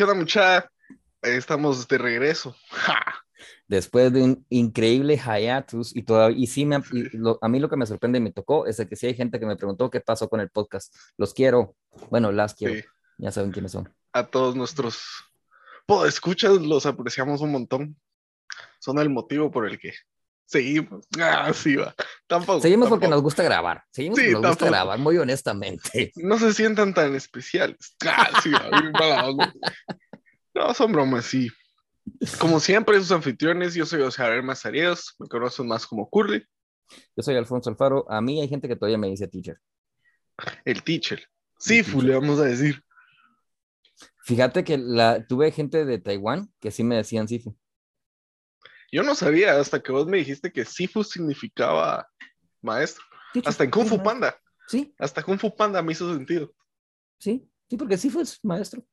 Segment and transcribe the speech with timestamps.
[0.00, 0.72] ¿Qué onda, muchacha?
[1.20, 2.56] Estamos de regreso.
[3.68, 7.84] Después de un increíble hiatus y todavía, y sí, me, a mí lo que me
[7.84, 10.40] sorprende y me tocó es que sí hay gente que me preguntó qué pasó con
[10.40, 10.96] el podcast.
[11.18, 11.76] Los quiero,
[12.08, 12.82] bueno, las quiero,
[13.18, 13.94] ya saben quiénes son.
[14.14, 15.04] A todos nuestros
[16.06, 18.00] escuchas los apreciamos un montón.
[18.78, 19.92] Son el motivo por el que
[20.50, 21.06] seguimos.
[21.18, 21.94] Ah, sí, va.
[22.26, 23.84] Tampoco, seguimos porque nos gusta grabar.
[23.90, 26.12] Seguimos porque nos gusta grabar, muy honestamente.
[26.16, 27.96] No se sientan tan especiales.
[28.06, 29.26] Ah, sí, va.
[30.54, 31.48] no, son bromas, sí.
[32.38, 36.44] Como siempre, sus anfitriones, yo soy José Mazarías, me conocen más como Curly.
[37.16, 38.10] Yo soy Alfonso Alfaro.
[38.10, 39.58] A mí hay gente que todavía me dice teacher.
[40.64, 41.22] El teacher.
[41.58, 42.82] Sí, le vamos a decir.
[44.24, 47.56] Fíjate que la, tuve gente de Taiwán que sí me decían Sifu.
[48.92, 52.08] Yo no sabía hasta que vos me dijiste que Sifu significaba
[52.60, 53.04] maestro.
[53.44, 54.36] hasta en Kung Fu Panda.
[54.66, 54.94] Sí.
[54.98, 56.52] Hasta Kung Fu Panda me hizo sentido.
[57.18, 58.84] Sí, sí, porque Sifu es maestro.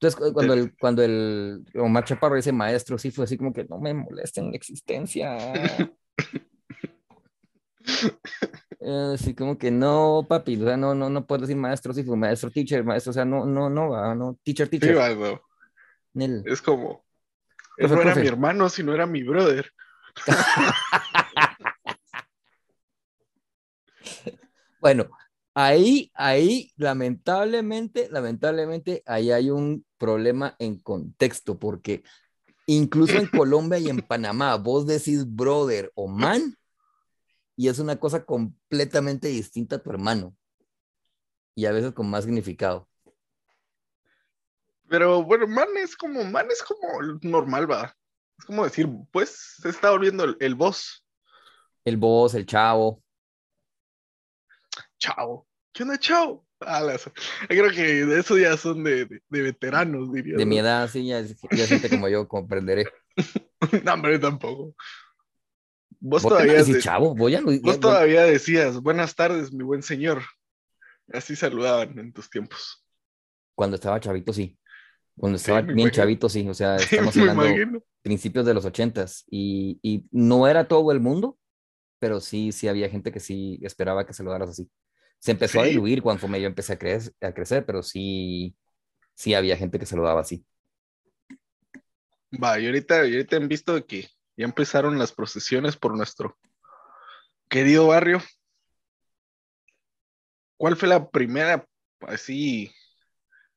[0.00, 3.78] Entonces, cuando el, cuando el Omar Chaparro dice maestro, sí fue así como que no
[3.78, 5.36] me molesten la existencia.
[8.80, 12.16] Así como que no, papi, o sea, no, no, no puedo decir maestro, sí fue
[12.16, 14.96] maestro, teacher, maestro, o sea, no, no, no, va, no, teacher, teacher.
[16.46, 17.04] Es como,
[17.88, 19.72] no era mi hermano, sino era mi brother.
[24.80, 25.08] bueno,
[25.54, 32.02] ahí, ahí, lamentablemente, lamentablemente, ahí hay un problema en contexto, porque
[32.66, 36.56] incluso en Colombia y en Panamá, vos decís brother o man,
[37.56, 40.36] y es una cosa completamente distinta a tu hermano,
[41.54, 42.88] y a veces con más significado.
[44.90, 47.96] Pero bueno, man es como, man es como normal, va.
[48.36, 51.06] Es como decir, pues se está volviendo el, el boss.
[51.84, 53.00] El boss, el chavo.
[54.98, 55.46] Chavo.
[55.72, 56.44] ¿Qué onda, chavo?
[57.48, 60.36] creo que de eso ya son de, de, veteranos, diría.
[60.36, 62.86] De mi edad, sí, ya, ya gente como yo comprenderé.
[63.84, 64.74] no, hombre, tampoco.
[66.00, 67.14] Vos, todavía, chavo?
[67.14, 67.42] Voy a...
[67.42, 70.22] vos todavía decías, buenas tardes, mi buen señor.
[71.12, 72.84] Así saludaban en tus tiempos.
[73.54, 74.59] Cuando estaba chavito, sí.
[75.16, 76.48] Cuando estaba bien chavito, sí.
[76.48, 79.24] O sea, estamos hablando principios de los ochentas.
[79.30, 81.38] Y, y no era todo el mundo,
[81.98, 84.70] pero sí, sí había gente que sí esperaba que saludaras así.
[85.18, 88.56] Se empezó a diluir cuando yo empecé a, crecer, a crecer, pero sí,
[89.14, 90.44] sí había gente que se lo daba así.
[92.42, 96.38] Va, y ahorita, y ahorita han visto que ya empezaron las procesiones por nuestro
[97.48, 98.22] querido barrio.
[100.56, 101.66] ¿Cuál fue la primera,
[102.00, 102.72] así,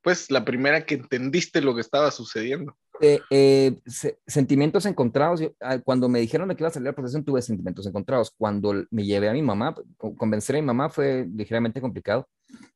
[0.04, 2.76] pues la primera que entendiste lo que estaba sucediendo?
[3.02, 3.80] Eh, eh,
[4.28, 5.42] sentimientos encontrados.
[5.60, 8.32] Ah, cuando me dijeron que iba a salir la procesión, tuve sentimientos encontrados.
[8.38, 12.28] Cuando me llevé a mi mamá, convencer a mi mamá fue ligeramente complicado.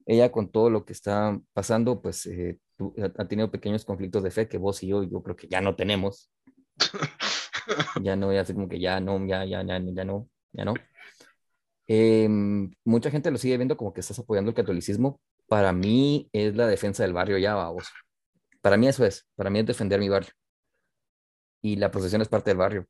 [0.06, 2.58] Ella, con todo lo que está pasando, pues eh,
[3.18, 5.76] ha tenido pequeños conflictos de fe que vos y yo, yo creo que ya no
[5.76, 6.32] tenemos.
[8.02, 10.74] ya no, ya como que ya no, ya, ya, ya, ya no, ya no.
[11.88, 15.20] Em, mucha gente lo sigue viendo como que estás apoyando el catolicismo.
[15.48, 17.88] Para mí es la defensa del barrio ya, vos.
[18.62, 20.32] Para mí eso es, para mí es defender mi barrio.
[21.62, 22.86] Y la procesión es parte del barrio.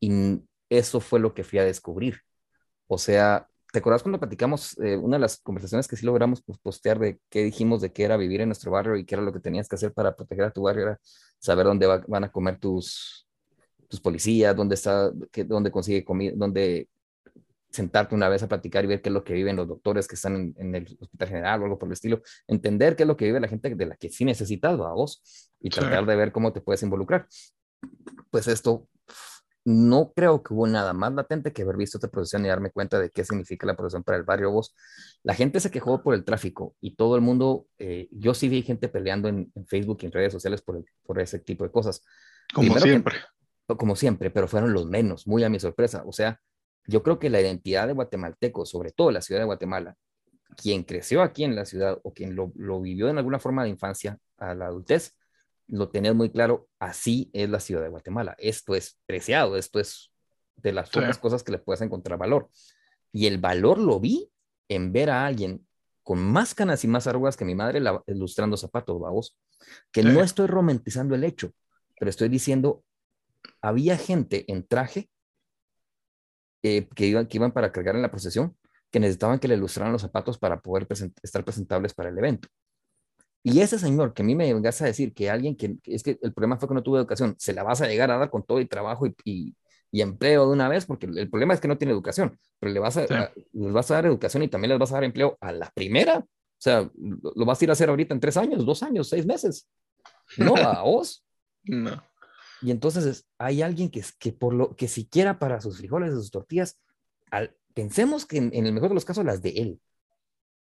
[0.00, 2.20] Y eso fue lo que fui a descubrir.
[2.86, 6.98] O sea, ¿te acuerdas cuando platicamos eh, una de las conversaciones que sí logramos postear
[6.98, 9.40] de qué dijimos de qué era vivir en nuestro barrio y qué era lo que
[9.40, 10.82] tenías que hacer para proteger a tu barrio?
[10.84, 11.00] Era
[11.38, 13.26] saber dónde van a comer tus,
[13.88, 15.10] tus policías, dónde está,
[15.46, 16.88] dónde consigue comida, dónde
[17.72, 20.14] sentarte una vez a platicar y ver qué es lo que viven los doctores que
[20.14, 23.24] están en, el hospital general o algo por el estilo, entender qué es lo que
[23.24, 26.52] vive la gente de la que sí necesitas a vos y tratar de ver cómo
[26.52, 27.26] te puedes involucrar.
[28.30, 28.88] Pues esto,
[29.64, 32.98] no creo que hubo nada más latente que haber visto esta procesión y darme cuenta
[32.98, 34.74] de qué significa la procesión para el barrio vos.
[35.22, 38.62] La gente se quejó por el tráfico y todo el mundo, eh, yo sí vi
[38.62, 42.04] gente peleando en, Facebook y en redes sociales por, por ese tipo de cosas.
[42.52, 43.14] Como siempre.
[43.66, 46.02] como siempre, pero fueron los menos, muy a mi sorpresa.
[46.06, 46.40] O sea,
[46.86, 49.96] yo creo que la identidad de guatemalteco, sobre todo la ciudad de Guatemala,
[50.56, 54.18] quien creció aquí en la ciudad o quien lo, vivió en alguna forma de infancia
[54.38, 55.16] a la adultez,
[55.68, 58.36] lo tenés muy claro, así es la ciudad de Guatemala.
[58.38, 60.12] Esto es preciado, esto es
[60.56, 62.50] de las pocas cosas que le puedes encontrar valor.
[63.12, 64.30] Y el valor lo vi
[64.68, 65.66] en ver a alguien
[66.02, 69.38] con más canas y más arrugas que mi madre ilustrando zapatos, vamos,
[69.92, 71.52] que no estoy romantizando el hecho,
[71.98, 72.84] pero estoy diciendo,
[73.60, 75.08] había gente en traje
[76.62, 78.56] eh, que, iban, que iban para cargar en la procesión,
[78.90, 80.86] que necesitaban que le ilustraran los zapatos para poder
[81.22, 82.48] estar presentables para el evento.
[83.42, 86.18] Y ese señor que a mí me vengas a decir que alguien que es que
[86.22, 88.44] el problema fue que no tuvo educación, se la vas a llegar a dar con
[88.44, 89.56] todo y trabajo y,
[89.90, 92.78] y, empleo de una vez, porque el, problema es que no tiene educación, pero le
[92.78, 95.52] vas, a, les vas a dar educación y también les vas a dar empleo a
[95.52, 96.18] la primera.
[96.18, 96.26] O
[96.58, 99.68] sea, lo, vas a ir a hacer ahorita en tres años, dos años, seis meses.
[100.36, 101.24] No, a vos.
[101.64, 102.00] No.
[102.62, 106.78] Y entonces hay alguien que, que por lo que siquiera para sus frijoles, sus tortillas,
[107.30, 109.80] al, pensemos que en, el mejor de los casos las de él.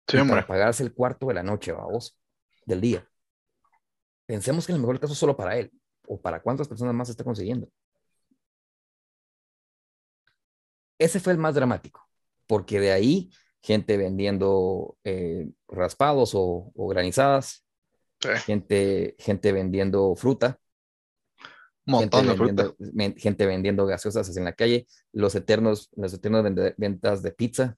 [0.06, 2.16] para pagarse el cuarto de la noche, vos,
[2.64, 3.08] del día.
[4.26, 5.72] Pensemos que en el mejor caso solo para él,
[6.06, 7.68] o para cuántas personas más está consiguiendo.
[10.98, 12.08] Ese fue el más dramático,
[12.46, 13.30] porque de ahí
[13.62, 17.64] gente vendiendo eh, raspados o, granizadas,
[18.44, 20.58] gente, gente vendiendo fruta,
[21.88, 22.76] Montón gente, vendiendo,
[23.16, 26.44] gente vendiendo gaseosas en la calle, los eternos, los eternos
[26.76, 27.76] ventas de pizza.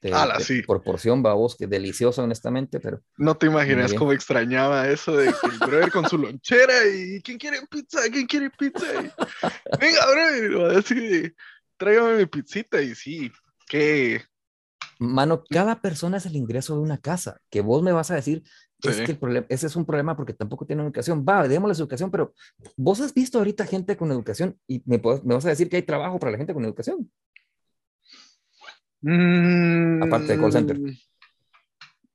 [0.00, 0.62] De, sí.
[0.62, 3.02] por porción, babos, que delicioso, honestamente, pero.
[3.18, 7.36] No te imaginas cómo extrañaba eso de que el brother con su lonchera y ¿quién
[7.36, 8.00] quiere pizza?
[8.10, 8.86] ¿Quién quiere pizza?
[9.78, 11.34] Venga, brother, así,
[11.76, 13.30] tráigame mi pizzita y sí,
[13.68, 14.22] qué,
[15.00, 18.42] Mano, cada persona es el ingreso de una casa, que vos me vas a decir,
[18.82, 21.24] es que el problema, ese es un problema porque tampoco tienen educación.
[21.28, 22.32] Va, démosles educación, pero
[22.76, 25.82] vos has visto ahorita gente con educación y me, me vas a decir que hay
[25.82, 27.10] trabajo para la gente con educación.
[29.02, 30.78] Mm, Aparte de call center.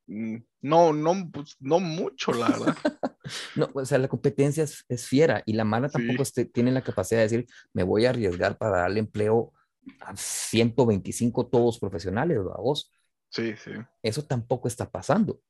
[0.07, 2.75] Mm, no, no, pues, no mucho, la verdad.
[3.55, 7.19] no, o sea, la competencia es, fiera y la mala tampoco este, tiene la capacidad
[7.19, 9.53] de decir, me voy a arriesgar para darle empleo
[9.99, 12.91] a 125 todos profesionales, a vos.
[13.29, 13.71] Sí, sí.
[14.01, 15.41] Eso tampoco está pasando.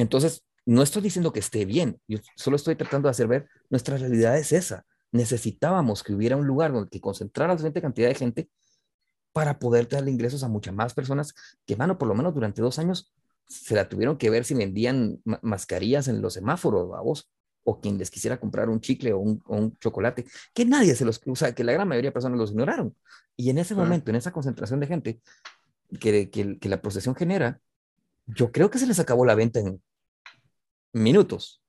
[0.00, 3.96] Entonces, no estoy diciendo que esté bien, yo solo estoy tratando de hacer ver, nuestra
[3.96, 4.84] realidad es esa.
[5.12, 8.50] Necesitábamos que hubiera un lugar donde que concentrara la suficiente cantidad de gente
[9.32, 11.34] para poder darle ingresos a muchas más personas
[11.66, 13.12] que, mano, por lo menos durante dos años
[13.46, 17.28] se la tuvieron que ver si vendían mascarillas en los semáforos, a vos,
[17.64, 20.24] o quien les quisiera comprar un chicle o un, chocolate,
[20.54, 22.96] que nadie se los, o sea, que la gran mayoría de personas los ignoraron.
[23.36, 25.20] Y en ese momento, en esa concentración de gente
[25.98, 27.60] que, que, que la procesión genera,
[28.26, 29.82] yo creo que se les acabó la venta en
[30.92, 31.62] minutos.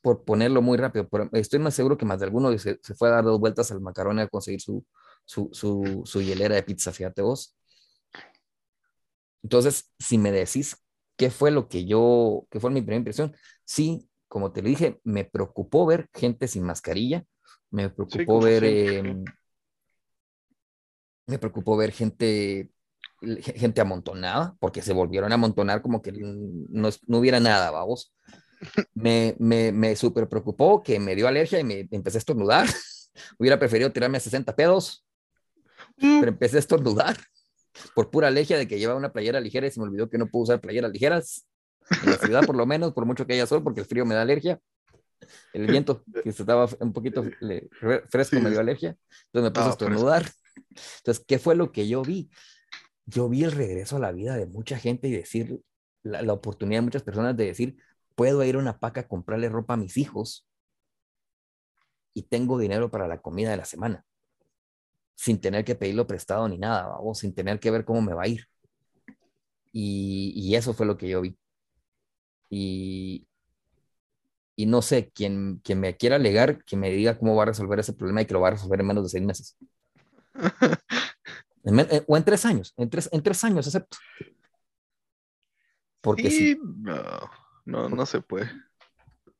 [0.00, 1.08] Por ponerlo muy rápido.
[1.32, 3.80] estoy más seguro que más de alguno se, se, fue a dar dos vueltas al
[3.80, 4.84] macarón a conseguir su,
[5.24, 7.56] su, su, su hielera de pizza, fíjate vos.
[9.42, 10.76] Entonces, si me decís
[11.16, 13.34] qué fue lo que yo, qué fue mi primera impresión,
[13.64, 17.24] sí, como te lo dije, me preocupó ver gente sin mascarilla,
[17.70, 19.24] me preocupó ver, em,
[21.26, 22.70] me preocupó ver gente,
[23.42, 28.14] gente amontonada, porque se volvieron a amontonar como que no, no hubiera nada, vamos.
[28.94, 32.66] Me, me, me súper preocupó que me dio alergia y me empecé a estornudar.
[33.38, 35.04] Hubiera preferido tirarme a 60 pedos,
[35.98, 36.20] mm.
[36.20, 37.16] pero empecé a estornudar
[37.94, 40.26] por pura alergia de que llevaba una playera ligera y se me olvidó que no
[40.26, 41.46] puedo usar playeras ligeras
[41.90, 44.14] en la ciudad por lo menos, por mucho que haya sol, porque el frío me
[44.14, 44.60] da alergia.
[45.52, 47.24] El viento, que estaba un poquito
[48.08, 48.96] fresco, me dio alergia.
[49.26, 50.30] Entonces me puse a estornudar.
[50.98, 52.30] Entonces, ¿qué fue lo que yo vi?
[53.06, 55.60] Yo vi el regreso a la vida de mucha gente y decir,
[56.02, 57.76] la, oportunidad de muchas personas de decir,
[58.14, 60.46] puedo ir a una paca a comprarle ropa a mis hijos
[62.14, 64.04] y tengo dinero para la comida de la semana,
[65.14, 68.24] sin tener que pedirlo prestado ni nada, o sin tener que ver cómo me va
[68.24, 68.46] a ir.
[69.72, 71.36] Y, eso fue lo que yo vi
[72.50, 73.26] y,
[74.54, 77.78] y no sé, quien, quien me quiera alegar, que me diga cómo va a resolver
[77.80, 79.56] ese problema y que lo va a resolver en menos de seis meses.
[81.64, 83.96] Eh, o en tres años, en tres, en tres años, acepto.
[86.00, 86.98] Porque sí, no,
[87.64, 88.50] no, no se puede.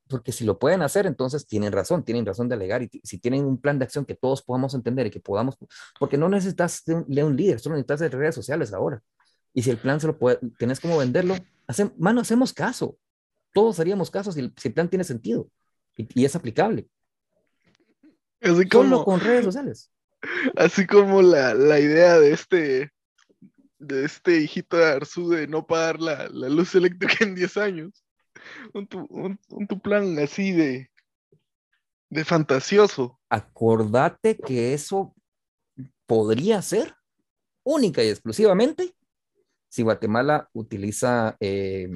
[0.08, 2.82] Porque si lo pueden hacer, entonces tienen razón, tienen razón de alegar.
[2.82, 5.56] Y si tienen un plan de acción que todos podamos entender y que podamos,
[5.98, 9.02] porque no necesitas de un, líder, solo necesitas de redes sociales ahora.
[9.54, 11.34] Y si el plan se lo puede, tienes como venderlo,
[11.98, 12.96] mano, hacemos caso.
[13.52, 15.48] Todos haríamos caso si el, plan tiene sentido
[15.96, 16.88] y, es aplicable.
[18.40, 19.91] Así como, con redes sociales.
[20.56, 22.90] Así como la, la, idea de este,
[23.78, 28.04] de este hijito de Arzú de no pagar la, la luz eléctrica en 10 años.
[28.72, 30.90] Un tu, un, tu, plan así de,
[32.10, 33.20] de fantasioso.
[33.28, 35.14] Acordate que eso
[36.06, 36.94] podría ser
[37.64, 38.94] única y exclusivamente
[39.68, 41.88] si Guatemala utiliza eh,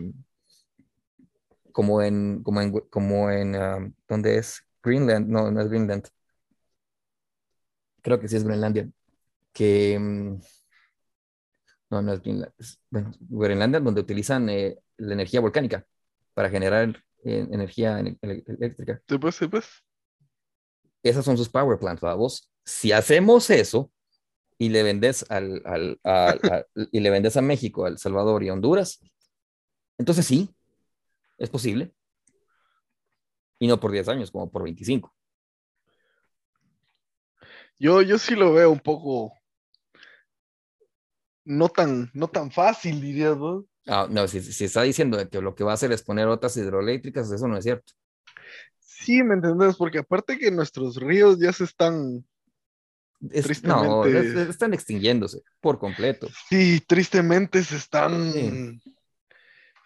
[1.72, 4.62] como en, como en, como en um, ¿dónde es?
[4.82, 6.08] Greenland, no, no es Greenland.
[8.06, 8.88] Creo que sí es Groenlandia.
[9.52, 10.40] Que, mm,
[11.90, 12.52] no, no es Greenland.
[12.88, 15.84] bueno, Groenlandia, donde utilizan eh, la energía volcánica
[16.32, 19.02] para generar eh, energía eléctrica.
[19.08, 19.66] Sí, pues, sí, pues.
[21.02, 22.48] Esas son sus power plants, vos.
[22.64, 23.90] Si hacemos eso,
[24.56, 25.98] y le vendes al, al
[26.92, 29.00] y le vendes a México, a El Salvador y a Honduras,
[29.98, 30.54] entonces sí,
[31.38, 31.92] es posible.
[33.58, 35.12] Y no por 10 años, como por 25.
[37.78, 39.32] Yo, yo sí lo veo un poco
[41.44, 43.64] no tan, no tan fácil, diría, ¿no?
[43.86, 46.56] Ah, no, si, si está diciendo que lo que va a hacer es poner otras
[46.56, 47.92] hidroeléctricas, eso no es cierto.
[48.80, 49.76] Sí, ¿me entendés?
[49.76, 52.24] Porque aparte que nuestros ríos ya se están
[53.30, 53.86] Es- Tristemente.
[53.88, 56.28] no, es- es- están extinguiéndose por completo.
[56.48, 58.32] Sí, tristemente se están.
[58.32, 58.80] Sí.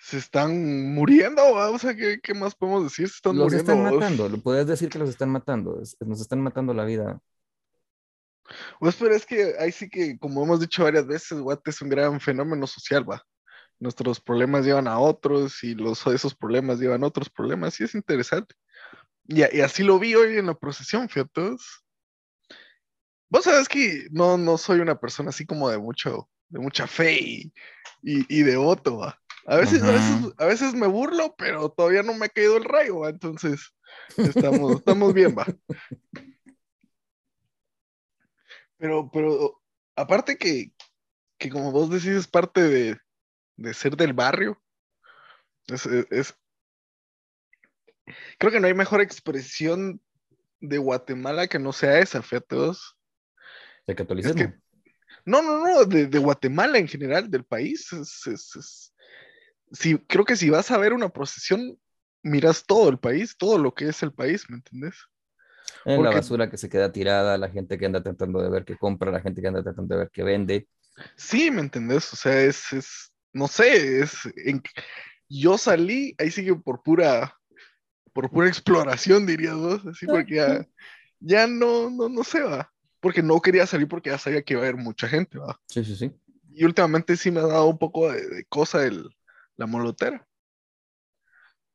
[0.03, 1.69] Se están muriendo, ¿va?
[1.69, 3.07] o sea, ¿qué, qué más podemos decir?
[3.09, 3.73] Se están Los muriendo.
[3.73, 4.01] están vos.
[4.01, 7.21] matando, lo puedes decir que los están matando, nos están matando la vida.
[8.79, 11.89] Pues, pero es que ahí sí que, como hemos dicho varias veces, Guate es un
[11.89, 13.25] gran fenómeno social, va.
[13.79, 17.95] Nuestros problemas llevan a otros y los, esos problemas llevan a otros problemas, y es
[17.95, 18.55] interesante.
[19.27, 21.57] Y, y así lo vi hoy en la procesión, fíjate.
[23.29, 27.19] Vos sabes que no, no soy una persona así como de mucho, de mucha fe
[27.21, 27.53] y,
[28.03, 29.17] y, y devoto, va.
[29.47, 32.65] A veces, a veces, a veces me burlo, pero todavía no me ha caído el
[32.65, 33.09] rayo, va.
[33.09, 33.73] Entonces,
[34.17, 35.47] estamos, estamos bien, va.
[38.81, 39.61] Pero, pero,
[39.95, 40.73] aparte que,
[41.39, 42.99] que como vos decís, es parte de,
[43.57, 44.61] de ser del barrio.
[45.69, 46.35] Es, es- es-
[48.39, 50.01] Creo que no hay mejor expresión
[50.61, 52.97] de Guatemala que no sea esa, fíjate vos.
[53.87, 54.55] El catolicismo.
[55.27, 57.93] No, no, no, de, de Guatemala en general, del país.
[57.93, 58.95] Es, es- es-
[59.73, 61.79] si, creo que si vas a ver una procesión,
[62.23, 64.95] miras todo el país, todo lo que es el país, ¿me entendés?
[65.85, 68.77] La porque- basura que se queda tirada, la gente que anda tratando de ver qué
[68.77, 70.69] compra, la gente que anda tratando de ver qué vende.
[71.17, 72.13] Sí, ¿me entendés?
[72.13, 74.13] O sea, es, es no sé, es,
[74.45, 74.63] en-
[75.29, 77.35] yo salí, ahí sigue por pura,
[78.13, 80.67] por pura exploración, dirías vos, así, porque ya,
[81.21, 84.63] ya no, no, no sé, va, porque no quería salir porque ya sabía que iba
[84.63, 86.13] a haber mucha gente, va, Sí, sí, sí.
[86.53, 89.09] y últimamente sí me ha dado un poco de, de cosa el,
[89.57, 90.27] la molotera,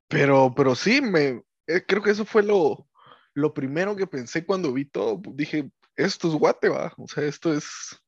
[0.07, 2.87] pero, pero sí, me, eh, creo que eso fue lo,
[3.35, 7.53] lo primero que pensé cuando vi todo, dije, esto es Guate, va, o sea, esto
[7.53, 8.01] es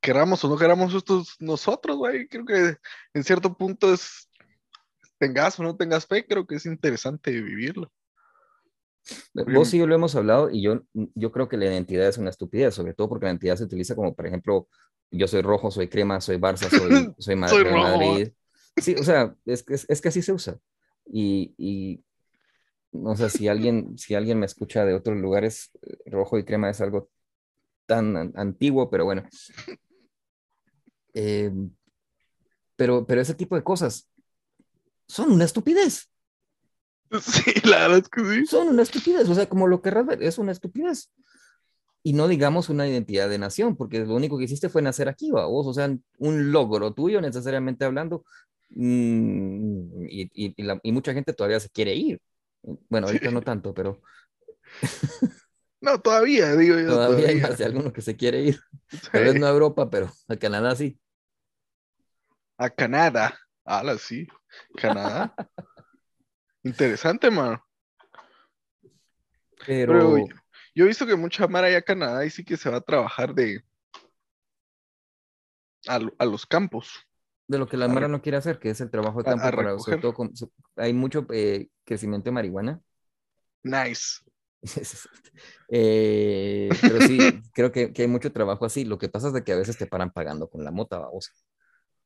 [0.00, 2.28] queramos o no queramos esto es nosotros, güey.
[2.28, 2.76] Creo que
[3.12, 4.30] en cierto punto es,
[5.18, 7.90] tengas o no tengas fe, creo que es interesante vivirlo.
[9.34, 12.30] Vos y yo lo hemos hablado y yo, yo creo que la identidad es una
[12.30, 14.68] estupidez, sobre todo porque la identidad se utiliza como, por ejemplo,
[15.10, 17.64] yo soy rojo, soy crema, soy Barça, soy, soy, Ma- Soy.
[17.64, 18.32] Madrid.
[18.78, 20.58] Sí, o sea, es, que- es, es que así se usa.
[21.06, 22.04] Y, y
[23.02, 26.70] no sé si alguien, si alguien me escucha de otros lugares, eh, rojo y crema
[26.70, 27.08] es algo
[27.86, 29.22] tan an- antiguo, pero bueno.
[31.14, 31.50] Eh,
[32.76, 34.08] pero, pero ese tipo de cosas
[35.08, 36.10] son una estupidez.
[37.20, 38.46] Sí, la verdad es que sí.
[38.46, 41.12] son una estupidez, o sea, como lo querrás ver, es una estupidez.
[42.02, 45.30] Y no digamos una identidad de nación, porque lo único que hiciste fue nacer aquí,
[45.30, 45.46] ¿va?
[45.46, 48.24] vos, o sea, un logro tuyo necesariamente hablando,
[48.70, 52.20] mm, y, y- y la- y mucha gente todavía se quiere ir.
[52.88, 53.34] Bueno, ahorita Sí.
[53.34, 54.02] no tanto, pero
[55.80, 56.88] No, todavía, digo yo.
[56.88, 58.60] todavía hay más de alguno que se quiere ir.
[58.88, 58.98] Sí.
[59.12, 60.98] Tal vez no a Europa, pero a Canadá sí.
[62.58, 63.38] A Canadá.
[63.64, 64.26] Ala, sí.
[64.76, 65.34] Canadá.
[66.64, 67.62] Interesante, mano.
[69.66, 70.16] Pero, Pero
[70.74, 72.80] yo he visto que mucha Mara allá a Canadá y sí que se va a
[72.80, 73.62] trabajar de
[75.88, 77.05] a, a los campos.
[77.48, 79.50] De lo que la Mara no quiere hacer, que es el trabajo de campo, a
[79.50, 80.32] para, sobre todo con-
[80.76, 82.80] hay mucho eh, crecimiento de marihuana.
[83.62, 84.20] Nice.
[85.68, 87.18] Eh, pero sí,
[87.54, 88.84] creo que, que hay mucho trabajo así.
[88.84, 91.32] Lo que pasa es de que a veces te paran pagando con la mota, babosa.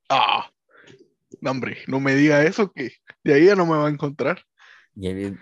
[0.08, 0.50] Ah,
[1.40, 2.92] no, hombre, no me diga eso que
[3.22, 4.42] de ahí ya no me va a encontrar.
[4.96, 5.36] Y ahí,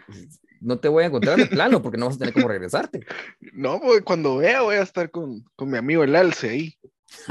[0.60, 3.00] no te voy a encontrar de plano porque no vas a tener cómo regresarte.
[3.52, 6.78] No, pues cuando vea voy a estar con, con mi amigo el Alce ahí,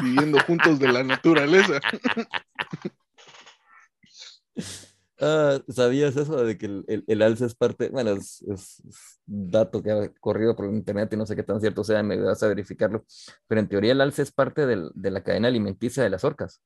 [0.02, 1.82] viviendo juntos de la naturaleza.
[5.20, 7.90] Ah, ¿sabías eso de que el, el, es parte?
[7.90, 11.42] Bueno, es, es- es un dato que ha corrido por internet y no sé qué
[11.42, 13.04] tan cierto sea, me vas a verificarlo.
[13.48, 16.62] Pero en teoría el alce es parte del- de la cadena alimenticia de las orcas.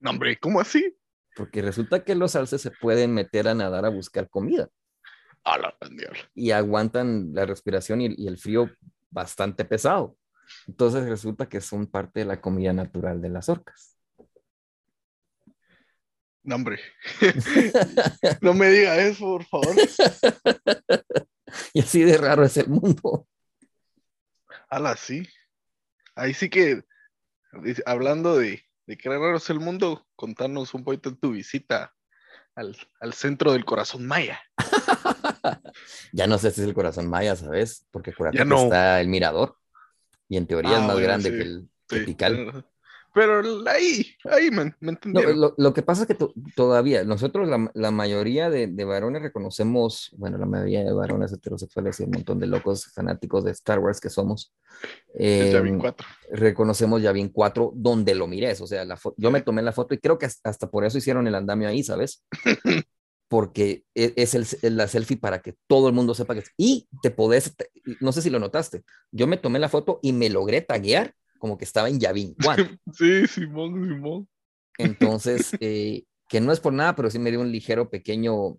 [0.00, 0.96] No, hombre, ¿cómo así?
[1.36, 4.68] Porque resulta que los alces se pueden meter a nadar a buscar comida.
[5.44, 5.76] A la
[6.34, 8.68] y aguantan la respiración y, y el frío
[9.10, 10.16] bastante pesado.
[10.66, 13.96] Entonces resulta que son parte de la comida natural de las orcas.
[16.42, 16.78] No, hombre.
[18.40, 19.74] No me diga eso, por favor.
[21.72, 23.26] y así de raro es el mundo.
[24.68, 25.28] Ala, sí.
[26.14, 26.82] Ahí sí que,
[27.84, 31.92] hablando de, de qué raro es el mundo, contanos un poquito de tu visita
[32.54, 34.40] al, al centro del corazón maya.
[36.12, 37.86] Ya no sé si es el corazón maya, ¿sabes?
[37.90, 38.64] Porque por no.
[38.64, 39.56] está el mirador.
[40.28, 42.66] Y en teoría Ah, es más bueno, grande sí, que el Sí, Tikal.
[43.14, 45.40] Pero, ahí, ahí me, me No, entendieron.
[45.40, 49.22] lo, lo que pasa es que to- todavía nosotros, la, la mayoría de, de varones
[49.22, 53.78] reconocemos, bueno, la mayoría de varones heterosexuales y un montón de locos fanáticos de Star
[53.78, 54.52] Wars que somos,
[55.38, 56.06] Es Yavin em, 4.
[56.32, 59.98] reconocemos Yavin 4 donde lo mires, o sea, la yo me tomé la foto y
[59.98, 62.24] creo que hasta por eso hicieron el andamio ahí, ¿sabes?
[63.28, 66.44] Porque e- es el, la selfie para que todo el mundo sepa que...
[66.56, 67.54] Y te podés,
[68.00, 71.58] no sé si lo notaste, yo me tomé la foto y me logré taguear como
[71.58, 72.66] que estaba en Yavin 4.
[72.92, 74.28] Sí, Simón, Simón.
[74.78, 78.58] Entonces, eh, que no es por nada, pero sí me dio un ligero pequeño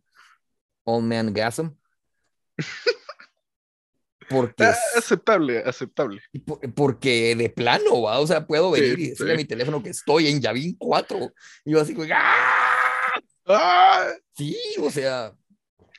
[0.84, 1.70] old man gasm.
[4.30, 6.22] Porque, Ah, aceptable, aceptable.
[6.46, 8.20] por- porque de plano, ¿va?
[8.20, 9.42] O sea, puedo Sí, venir y decirle a sí.
[9.44, 11.32] mi teléfono que estoy en Yavin 4.
[11.64, 12.67] Y yo así, ¡ah!
[13.48, 14.12] ¡Ah!
[14.34, 15.36] Sí, o sea,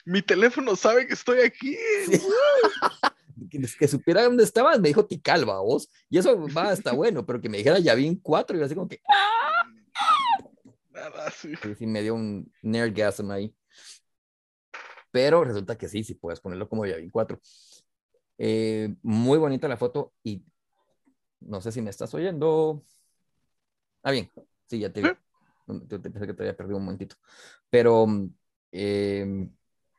[0.04, 1.76] Mi teléfono sabe que estoy aquí.
[2.06, 2.20] Sí.
[3.50, 5.88] que, que supiera dónde estabas, me dijo Ticalba, vos.
[6.08, 8.88] Y eso va, está bueno, pero que me dijera Yavin 4, y yo así como
[8.88, 9.00] que,
[10.92, 11.52] Nada, sí.
[11.62, 13.54] Sí, sí, me dio un nerdgasm ahí.
[15.10, 17.40] Pero resulta que sí, sí puedes ponerlo como Yavin 4.
[18.38, 20.44] Eh, muy bonita la foto y
[21.40, 22.84] no sé si me estás oyendo.
[24.02, 24.30] Ah, bien,
[24.66, 25.08] sí, ya te vi.
[25.88, 27.16] Yo pensé que te había perdido un momentito.
[27.70, 28.06] Pero
[28.72, 29.48] eh,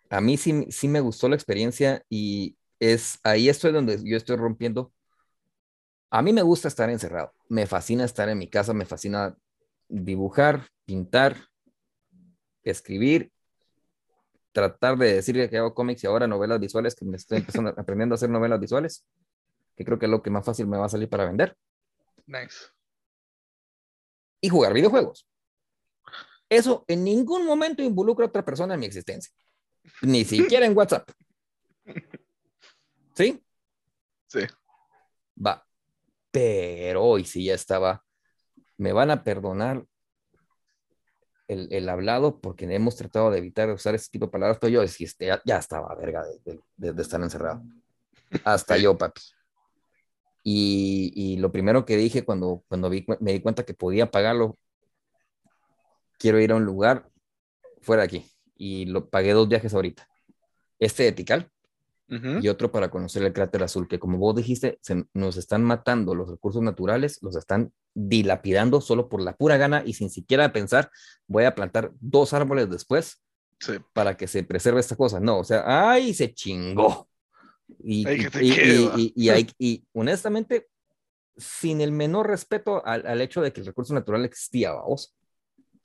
[0.10, 4.38] a mí sí, sí me gustó la experiencia y es ahí estoy donde yo estoy
[4.38, 4.94] rompiendo.
[6.10, 7.34] A mí me gusta estar encerrado.
[7.50, 9.38] Me fascina estar en mi casa, me fascina
[9.88, 11.38] dibujar, pintar,
[12.64, 13.32] escribir,
[14.52, 18.14] tratar de decir que hago cómics y ahora novelas visuales, que me estoy empezando aprendiendo
[18.14, 19.06] a hacer novelas visuales,
[19.76, 21.56] que creo que es lo que más fácil me va a salir para vender,
[22.26, 22.58] Nice.
[24.42, 25.28] y jugar videojuegos.
[26.50, 29.32] Eso en ningún momento involucra a otra persona en mi existencia,
[30.01, 31.10] ni siquiera en WhatsApp.
[33.15, 33.44] ¿Sí?
[34.27, 34.39] Sí.
[35.46, 35.65] Va.
[36.32, 38.03] Pero hoy sí ya estaba.
[38.77, 39.86] Me van a perdonar
[41.48, 44.88] el, el hablado porque hemos tratado de evitar usar ese tipo de palabras, pero yo
[44.88, 47.63] sí, este, ya, ya estaba verga de, de- de- de estar encerrado.
[48.44, 49.22] Hasta yo, papi.
[50.44, 54.58] Y, y lo primero que dije cuando, cuando vi, me di cuenta que podía pagarlo,
[56.20, 57.10] quiero ir a un lugar
[57.82, 58.26] fuera de aquí.
[58.56, 60.08] Y lo pagué dos viajes ahorita.
[60.78, 61.50] Este de Tikal,
[62.10, 62.39] Ujú.
[62.41, 66.13] y otro para conocer el cráter azul, que como vos dijiste, se, nos están matando
[66.15, 70.91] los recursos naturales, los están dilapidando solo por la pura gana y sin siquiera pensar,
[71.28, 73.24] voy a plantar dos árboles después
[73.60, 73.74] Sí.
[73.93, 75.20] para que se preserve esta cosa.
[75.20, 77.10] No, o sea, ¡ay, se chingó!
[77.84, 80.67] Y, y- y- y- hay- honestamente,
[81.38, 85.13] sin el menor respeto al, al hecho de que el recurso natural existía, vamos,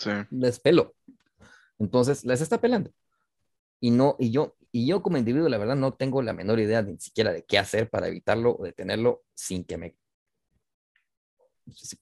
[0.04, 0.10] Sí.
[0.30, 0.94] les pelo.
[1.78, 2.90] Entonces, les está pelando.
[3.80, 6.82] Y no, y yo, y yo como individuo, la verdad, no tengo la menor idea
[6.82, 9.96] ni siquiera de qué hacer para evitarlo o detenerlo sin que me.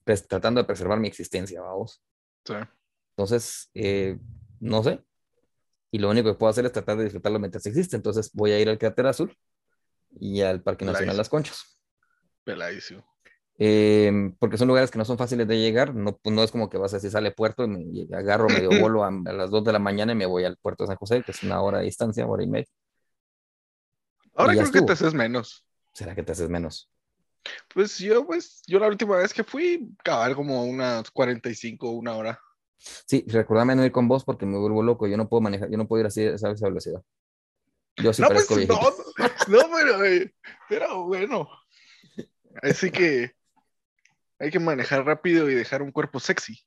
[0.03, 2.01] pues, tratando de preservar mi existencia, vamos.
[2.45, 2.55] Sí.
[3.11, 4.17] Entonces, eh,
[4.59, 5.03] no sé.
[5.91, 7.95] Y lo único que puedo hacer es tratar de disfrutarlo mientras existe.
[7.95, 9.37] Entonces, voy a ir al Cráter Azul
[10.19, 11.17] y al Parque Nacional.
[11.17, 11.79] Las Conchas.
[12.43, 13.05] Peladísimo.
[13.65, 16.69] Eh, porque son lugares que no son fáciles de llegar, no, pues, no es como
[16.69, 19.51] que vas a decir sale puerto y me y agarro medio bolo a, a las
[19.51, 21.61] 2 de la mañana y me voy al puerto de San José, que es una
[21.61, 22.67] hora de distancia, hora y media.
[24.35, 24.85] Ahora Y creo que estuvo.
[24.87, 25.65] te haces menos.
[25.93, 26.89] ¿Será que te haces menos?
[27.73, 32.41] Pues yo, pues, yo la última vez que fui, cabal como unas 45, una hora.
[32.77, 35.77] Sí, recordame no ir con vos porque me vuelvo loco, yo no puedo manejar, yo
[35.77, 37.01] no puedo ir así a esa velocidad.
[37.95, 38.75] Yo sí no, pues, no,
[39.47, 40.33] no, pero, eh,
[40.67, 41.47] pero bueno.
[42.61, 43.31] Así que
[44.43, 46.59] hay que manejar rápido y dejar un cuerpo sexy.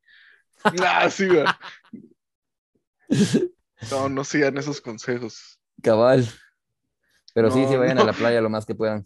[0.82, 1.58] Ah, sí, va.
[3.90, 5.60] No, no sigan esos consejos.
[5.82, 6.26] Cabal.
[7.34, 8.02] Pero sí, No, sí, vayan no.
[8.02, 9.04] a la playa lo más que puedan.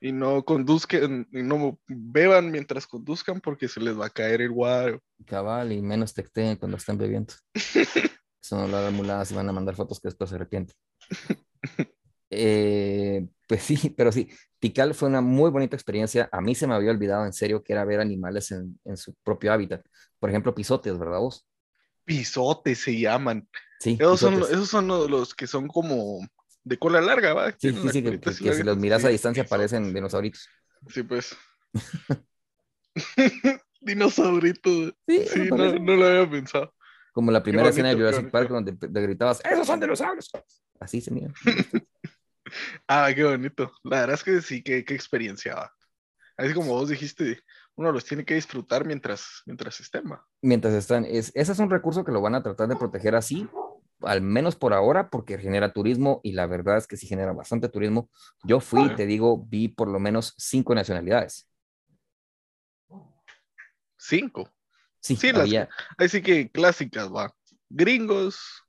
[0.00, 4.50] Y no conduzcan, y no beban mientras conduzcan porque se les va a caer el
[4.50, 5.00] guaro.
[5.24, 7.32] Cabal y menos texteen cuando estén bebiendo.
[7.54, 10.74] Eso no lo hagan muladas y van a mandar fotos que después se arrepienten.
[12.34, 16.28] Eh, pues sí, pero sí, Tikal fue una muy bonita experiencia.
[16.32, 19.14] A mí se me había olvidado en serio que era ver animales en, en su
[19.22, 19.84] propio hábitat.
[20.18, 21.46] Por ejemplo, pisotes, ¿verdad vos?
[22.04, 23.46] Pisotes se llaman.
[23.78, 26.20] Sí, Esos son, esos son los, que son como
[26.64, 27.50] de cola larga, ¿va?
[27.58, 30.48] Sí, sí, sí, que, si los miras a distancia parecen dinosauritos.
[30.88, 31.36] Sí, pues.
[33.80, 34.70] Dinosaurito.
[35.06, 36.72] Sí, no, lo había pensado.
[37.12, 40.30] Como la primera escena de Jurassic Park donde te gritabas, ¡esos son dinosaurios!
[40.80, 41.32] Así se mira.
[42.88, 43.72] Ah, qué bonito.
[43.84, 45.54] La verdad es que sí, qué, qué experiencia.
[45.54, 45.72] va.
[46.36, 47.40] Así como vos dijiste,
[47.76, 50.04] uno los tiene que disfrutar mientras, mientras estén.
[50.10, 50.26] va.
[50.42, 53.48] Mientras están, es, ese es un recurso que lo van a tratar de proteger así,
[54.00, 57.68] al menos por ahora, porque genera turismo y la verdad es que sí genera bastante
[57.68, 58.10] turismo.
[58.44, 61.48] Yo fui, te digo, vi por lo menos cinco nacionalidades.
[63.96, 64.50] Cinco.
[65.00, 67.32] Sí, Sí, las- había Así que clásicas, va.
[67.68, 68.64] Gringos,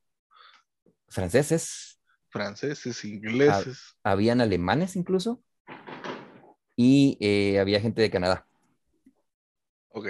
[1.08, 1.93] franceses,
[2.34, 3.96] franceses, ingleses.
[4.04, 5.42] habían alemanes incluso,
[6.76, 8.48] y eh, había gente de Canadá.
[9.90, 10.08] Ok.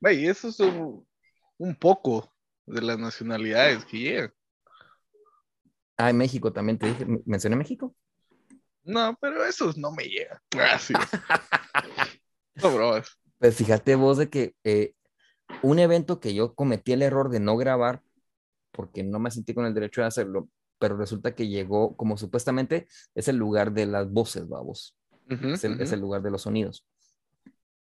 [0.00, 1.06] Ve, y eso es un,
[1.58, 2.32] un poco
[2.64, 4.34] de las nacionalidades que llegan.
[5.98, 7.94] Ah, en México también te dije, mencioné México.
[8.84, 10.38] No, pero esos no me llegan.
[10.50, 10.98] Gracias.
[12.54, 13.18] no, bromas.
[13.38, 14.94] Pues fíjate vos de que eh,
[15.60, 18.02] un evento que yo cometí el error de no grabar
[18.74, 22.88] porque no me sentí con el derecho de hacerlo, pero resulta que llegó como supuestamente
[23.16, 24.96] es el lugar de las voces, vamos,
[25.30, 25.94] Ujú, es el, es ujú.
[25.94, 26.86] el lugar de los sonidos.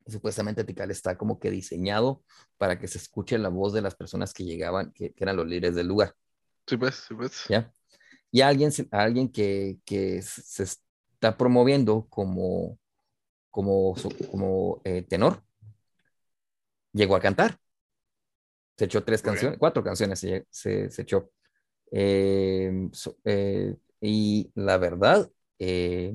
[0.06, 2.24] Y supuestamente Tikal está como que diseñado
[2.58, 5.48] para que se escuche la voz de las personas que llegaban, que, que eran los
[5.48, 6.16] líderes del lugar,
[6.68, 7.36] Sí, pues, sí, pues.
[7.48, 7.74] ¿ya?
[8.32, 12.80] Y alguien, alguien que, que se está promoviendo como,
[13.52, 13.96] como,
[14.32, 15.44] como eh, tenor,
[16.94, 17.60] llegó a cantar.
[18.80, 21.32] Se echó tres canciones, cuatro canciones se, se, se echó.
[21.92, 26.14] Eh, so- eh, y la verdad, eh,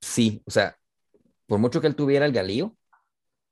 [0.00, 0.76] sí, o sea,
[1.46, 2.76] por mucho que él tuviera el galío,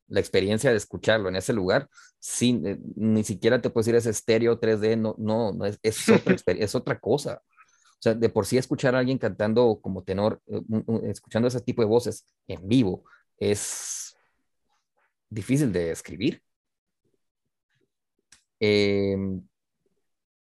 [0.09, 1.89] la experiencia de escucharlo en ese lugar,
[2.21, 2.61] sí,
[2.97, 6.77] ni siquiera te puedo decir es estéreo 3D, no, no, no es, es otra es
[6.77, 7.43] otra cosa.
[7.95, 10.43] O sea, de por sí escuchar a alguien cantando como tenor,
[11.05, 13.05] escuchando ese tipo de voces en vivo,
[13.39, 14.17] es
[15.31, 16.43] difícil de escribir.
[18.61, 19.17] Eh,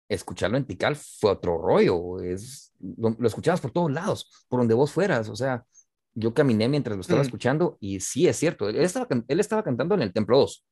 [0.09, 4.75] escucharlo en Tikal fue otro rollo, es, lo, lo escuchabas por todos lados, por donde
[4.75, 5.67] vos fueras, o sea,
[6.15, 7.25] yo caminé mientras lo estaba Mm.
[7.25, 10.65] escuchando y sí es cierto, él estaba, can- él estaba cantando en el templo 2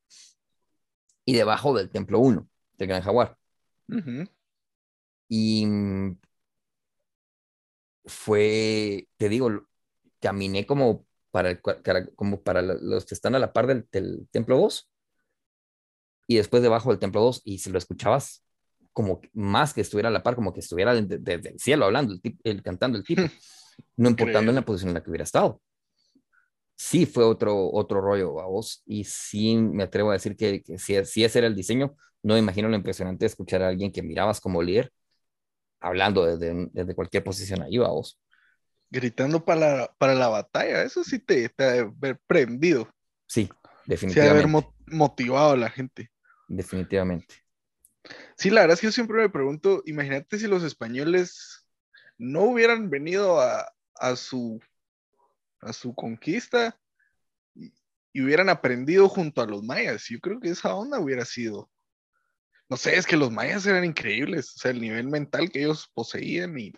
[1.24, 3.36] y debajo del templo 1 del Gran Jaguar.
[5.28, 6.18] Y mm,
[8.06, 9.50] fue, te digo,
[10.20, 14.58] caminé como para, cara- como para los que están a la par del, del templo
[14.58, 14.90] 2
[16.26, 18.44] y después debajo del templo 2 y si lo escuchabas
[18.92, 22.12] como más que estuviera a la par, como que estuviera desde, desde el cielo hablando,
[22.14, 23.22] el, tip- el- cantando el tipo,
[23.96, 25.60] no importando en la posición en la que hubiera estado.
[26.76, 30.78] Sí fue otro, otro rollo a vos y sí me atrevo a decir que, que
[30.78, 33.92] si, si ese era el diseño, no me imagino lo impresionante de escuchar a alguien
[33.92, 34.92] que mirabas como líder
[35.80, 38.18] hablando desde, desde cualquier posición ahí a vos.
[38.90, 40.82] Gritando para la, para la batalla.
[40.82, 42.88] Eso sí te, te ha de haber prendido.
[43.26, 43.48] Sí, Sí,
[43.80, 44.30] ha de definitivamente.
[44.30, 46.10] haber mo- motivado a la gente.
[46.56, 47.34] Definitivamente.
[48.36, 51.66] Sí, la verdad es que yo siempre me pregunto, imagínate si los españoles
[52.16, 54.60] no hubieran venido a, a su,
[55.60, 56.78] a su conquista
[57.54, 57.72] y,
[58.12, 60.06] y hubieran aprendido junto a los mayas.
[60.08, 61.70] Yo creo que esa onda hubiera sido,
[62.68, 65.90] no sé, es que los mayas eran increíbles, o sea, el nivel mental que ellos
[65.92, 66.72] poseían y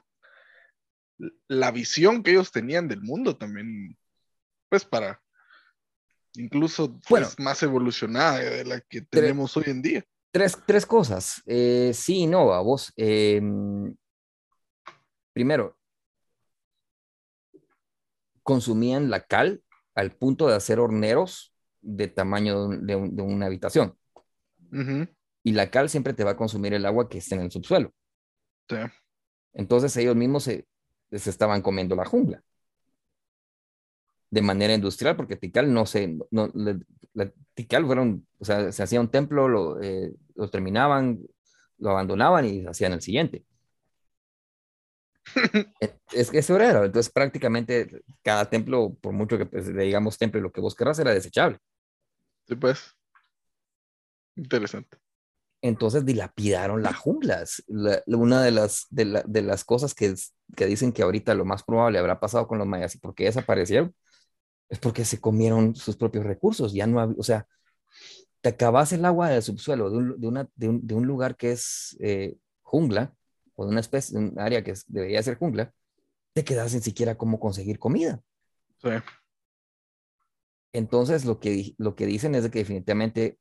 [1.48, 3.98] la visión que ellos tenían del mundo también,
[4.70, 5.22] pues para
[6.38, 7.29] incluso Bueno.
[7.38, 10.05] más evolucionada de la que tenemos hoy en día.
[10.31, 11.42] Tres, tres cosas.
[11.46, 12.92] Eh, sí y no, a vos.
[12.96, 13.40] Eh,
[15.33, 15.77] primero,
[18.42, 19.62] consumían la cal
[19.94, 23.96] al punto de hacer horneros de tamaño de, un- de un- de una habitación.
[25.42, 27.92] Y la cal siempre te va a consumir el agua que está en el subsuelo.
[28.68, 28.77] sí.
[29.59, 30.66] Entonces ellos mismos se,
[31.11, 32.42] se estaban comiendo la jungla
[34.30, 36.50] de manera industrial, porque Tikal no se, no,
[37.14, 41.20] la, Tikal fueron, o sea, se hacía un templo, lo, eh, lo terminaban,
[41.78, 43.44] lo abandonaban y hacían el siguiente.
[46.12, 50.40] Es que eso era, entonces prácticamente cada templo, por mucho que pues, le digamos templo,
[50.40, 51.58] lo que vos querrás era desechable.
[52.48, 52.96] Sí, pues.
[54.36, 54.98] Interesante.
[55.62, 57.62] Entonces dilapidaron las junglas.
[57.66, 60.14] La- la- una de las, de, la- de las cosas que,
[60.56, 63.24] que dicen que ahorita lo más probable habrá pasado con los mayas y por qué
[63.24, 63.94] desaparecieron
[64.68, 66.72] es porque se comieron sus propios recursos.
[66.72, 67.46] Ya no había, o sea,
[68.40, 71.37] te acabas el agua del subsuelo de un, de una, de un, de un lugar
[71.37, 73.14] que es eh, jungla
[73.55, 75.72] o de una especie, de un área que es- debería ser jungla,
[76.33, 78.20] te quedas sin siquiera cómo conseguir comida.
[78.83, 78.90] Sí.
[80.72, 83.38] Entonces, lo que, lo que dicen es de que definitivamente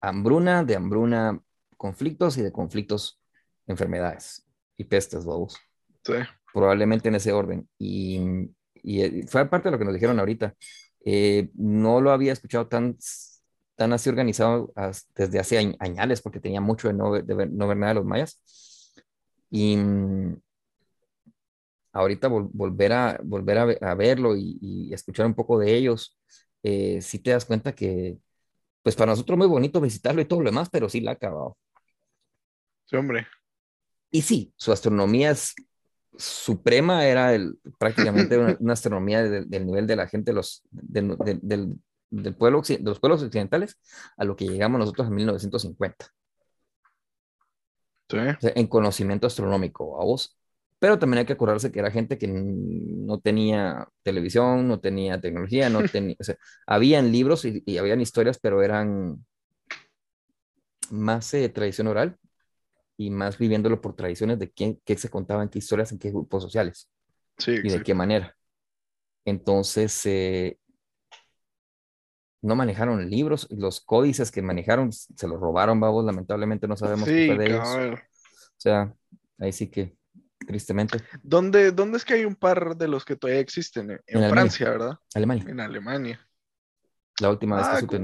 [0.00, 1.40] hambruna, de hambruna,
[1.76, 3.20] conflictos y de conflictos,
[3.66, 4.44] enfermedades
[4.76, 5.56] y pestes, vamos.
[6.04, 6.14] Sí.
[6.52, 7.68] Probablemente en ese orden.
[7.78, 8.50] Y,
[8.82, 10.54] y, eh, fue parte de lo que nos dijeron ahorita.
[11.04, 12.96] Eh, no lo había escuchado tan,
[13.76, 17.50] tan así organizado as- desde hace añ- añales, porque tenía mucho de no, de ver,
[17.50, 18.40] no ver nada de los mayas.
[19.50, 20.36] Y mm,
[21.92, 25.74] ahorita vol- volver, a, volver a, ve- a verlo y, y escuchar un poco de
[25.76, 26.18] ellos,
[26.62, 28.18] eh, sí te das cuenta que,
[28.82, 31.58] pues para nosotros muy bonito visitarlo y todo lo demás, pero sí la ha acabado.
[32.84, 33.26] Sí, hombre.
[34.10, 35.54] Y sí, su astronomía es
[36.16, 41.16] suprema era el, prácticamente una, una astronomía del, del nivel de la gente los, del,
[42.10, 43.78] del, pueblo, de los pueblos occidentales
[44.16, 46.06] a lo que llegamos nosotros en 1950.
[48.08, 48.16] Sí.
[48.16, 50.36] O sea, en conocimiento astronómico, a vos.
[50.80, 55.68] Pero también hay que acordarse que era gente que no tenía televisión, no tenía tecnología,
[55.68, 59.24] no tenía, o sea, habían libros y, y habían historias, pero eran
[60.90, 62.18] más eh, tradición oral
[63.00, 66.42] y más viviéndolo por tradiciones de quién, qué se contaban, qué historias, en qué grupos
[66.42, 66.90] sociales
[67.38, 68.36] Sí, y de qué manera.
[69.24, 70.58] Entonces, eh,
[72.42, 77.14] no manejaron libros, los códices que manejaron se los robaron, babos, lamentablemente no sabemos qué
[77.20, 77.64] Sí, fue de ellos.
[77.64, 78.94] O sea,
[79.38, 79.96] ahí sí que,
[80.46, 83.90] tristemente, ¿Dónde, ¿Dónde es que hay un par de los que todavía existen?
[83.90, 84.30] En, en Alemania.
[84.30, 84.98] Francia, ¿verdad?
[85.14, 86.28] Alemania, En Alemania.
[87.20, 87.98] la última vez que Ah, supe.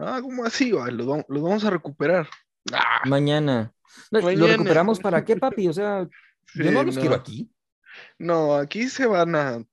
[0.00, 0.72] Ah, ¿cómo así?
[0.72, 0.90] va?
[0.90, 2.28] Los, vamos- los vamos a recuperar.
[2.72, 3.72] Ah, Mañana.
[4.10, 5.68] No, ¿Lo recuperamos para qué, papi?
[5.68, 6.08] O sea,
[6.54, 7.16] yo no los quiero no.
[7.16, 7.50] aquí.
[8.18, 9.64] No, aquí se van a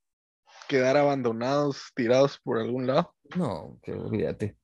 [0.68, 3.14] quedar abandonados, tirados por algún lado.
[3.36, 4.58] No, que olvídate.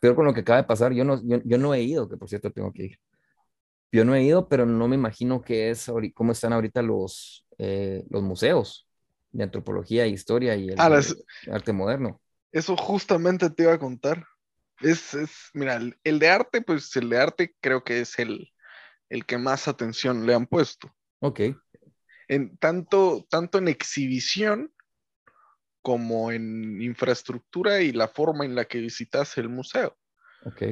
[0.00, 0.92] Peor con lo que acaba de pasar.
[0.92, 2.98] Yo no, yo, yo no he ido, que por cierto tengo que ir.
[3.92, 8.04] Yo no he ido, pero no me imagino qué es, cómo están ahorita los, eh,
[8.10, 8.88] los museos
[9.30, 11.00] de antropología e historia y el Ah,
[11.52, 12.20] arte moderno.
[12.50, 14.26] Eso justamente te iba a contar.
[14.80, 18.50] Es, es, mira, el, el de arte, pues el de arte creo que es el,
[19.08, 20.94] el que más atención le han puesto.
[21.20, 21.40] Ok,
[22.28, 24.72] En tanto, tanto en exhibición
[25.82, 29.96] como en infraestructura y la forma en la que visitas el museo.
[30.46, 30.62] ok.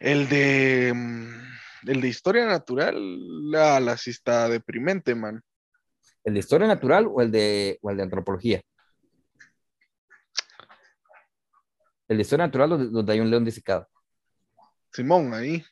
[0.00, 1.52] El de mm,
[1.90, 2.94] el de historia natural,
[3.50, 5.42] la, la sí está deprimente, man.
[6.24, 8.62] ¿El de historia natural o el de, o el de antropología?
[12.08, 13.88] El de historia natural donde, donde hay un león disecado.
[14.92, 15.64] Simón, ahí.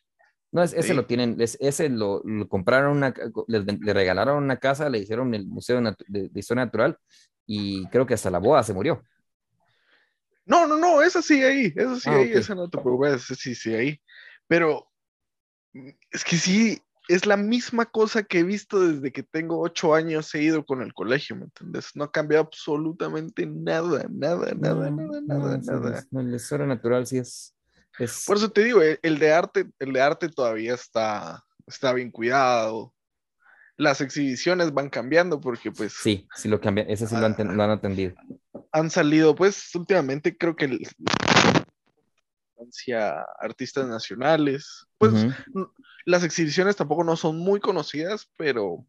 [0.53, 0.95] No, es- ese Sí.
[0.95, 3.15] lo tienen, es- ese lo, lo compraron, una,
[3.47, 6.99] les le regalaron una casa, le hicieron el Museo de, de Historia Natural
[7.47, 9.03] y creo que hasta la boda se murió.
[10.47, 12.37] No, no, no, esa sí ahí, esa sí Ah, ahí, ok.
[12.37, 14.01] esa no te preocupes, sí, sí ahí.
[14.49, 14.89] Pero
[15.75, 19.95] mm, es que sí, es la misma cosa que he visto desde que tengo ocho
[19.95, 21.91] años, he ido con el colegio, ¿me entiendes?
[21.95, 26.05] No ha cambiado absolutamente nada, nada, nada, No, nada, no, nada, nada.
[26.11, 27.55] no, Historia Natural sí es,
[28.01, 31.93] es Por eso te digo, el, el de arte, el de arte todavía está, está
[31.93, 32.95] bien cuidado.
[33.77, 37.57] Las exhibiciones van cambiando porque pues sí, sí lo cambian, ese sí lo han, ten-
[37.57, 38.15] lo han atendido.
[38.73, 40.87] han salido, pues últimamente creo que el-
[42.59, 44.87] hacia artistas nacionales.
[44.99, 45.13] Pues
[46.05, 48.85] las exhibiciones tampoco no son muy conocidas, pero,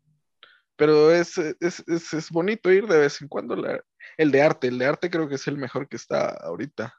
[0.76, 3.56] pero es, es, es, es bonito ir de vez en cuando.
[3.56, 3.82] la-
[4.17, 6.93] el de arte, el de arte creo que es el mejor que está ahorita.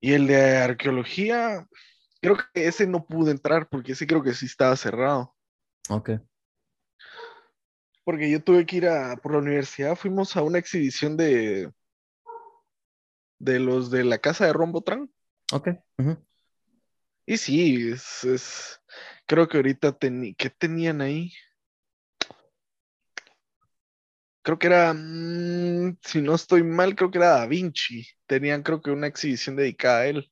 [0.00, 1.68] Y el de arqueología,
[2.20, 5.34] creo que ese no pude entrar porque ese creo que sí estaba cerrado.
[5.88, 6.10] Ok.
[8.04, 11.70] Porque yo tuve que ir a, por la universidad, fuimos a una exhibición de,
[13.38, 15.10] de los de la casa de Rombotran.
[15.52, 15.68] Ok.
[17.26, 18.80] Y sí, es, es-
[19.26, 21.32] creo que ahorita teni- ¿qué tenían ahí?
[24.50, 28.04] Creo que era, mm, si no estoy mal, creo que era Da Vinci.
[28.26, 30.28] Tenían creo que una exhibición dedicada a él.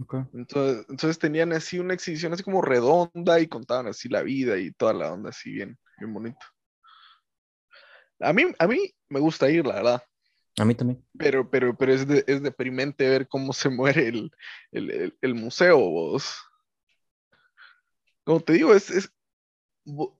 [0.00, 0.14] Ok.
[0.34, 4.72] Entonces, entonces tenían así una exhibición así como redonda y contaban así la vida y
[4.72, 6.40] toda la onda así bien, bien bonito.
[8.18, 10.02] A mí, a mí me gusta ir, la verdad.
[10.58, 11.06] A mí también.
[11.16, 14.32] Pero, pero, pero es, de- es deprimente ver cómo se muere el,
[14.72, 16.34] el, el- el museo, vos.
[18.24, 19.12] Como te digo, es, es,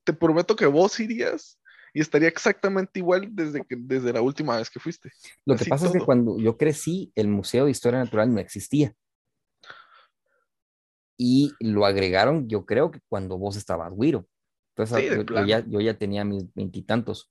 [0.05, 1.59] te prometo que vos irías
[1.92, 5.11] y estaría exactamente igual desde, que, desde la última vez que fuiste.
[5.44, 8.40] Lo que Así pasa es que cuando yo crecí, el Museo de Historia Natural no
[8.40, 8.94] existía.
[11.18, 14.26] Y lo agregaron, yo creo que cuando vos estabas güiro.
[14.74, 17.31] Entonces, Sí, yo- ya, yo ya tenía mis veintitantos.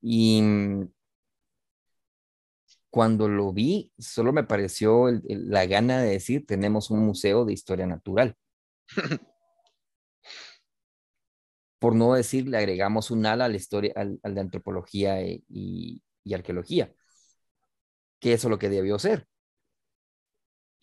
[0.00, 0.88] Y mm,
[2.90, 7.44] cuando lo vi, solo me pareció el- el- la gana de decir, tenemos un museo
[7.44, 8.36] de historia natural.
[11.84, 15.42] Por no decir, le agregamos un ala a la historia, al, al de antropología e-
[15.48, 16.92] y, y arqueología,
[18.20, 19.28] que eso es lo que debió ser.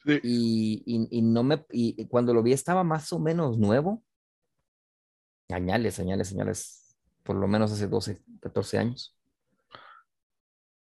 [0.06, 0.22] Sí.
[0.22, 4.04] Y, y- y no me, y cuando lo vi estaba más o menos nuevo.
[5.50, 9.16] Añales, añales, añales, por lo menos hace 12, 14 años.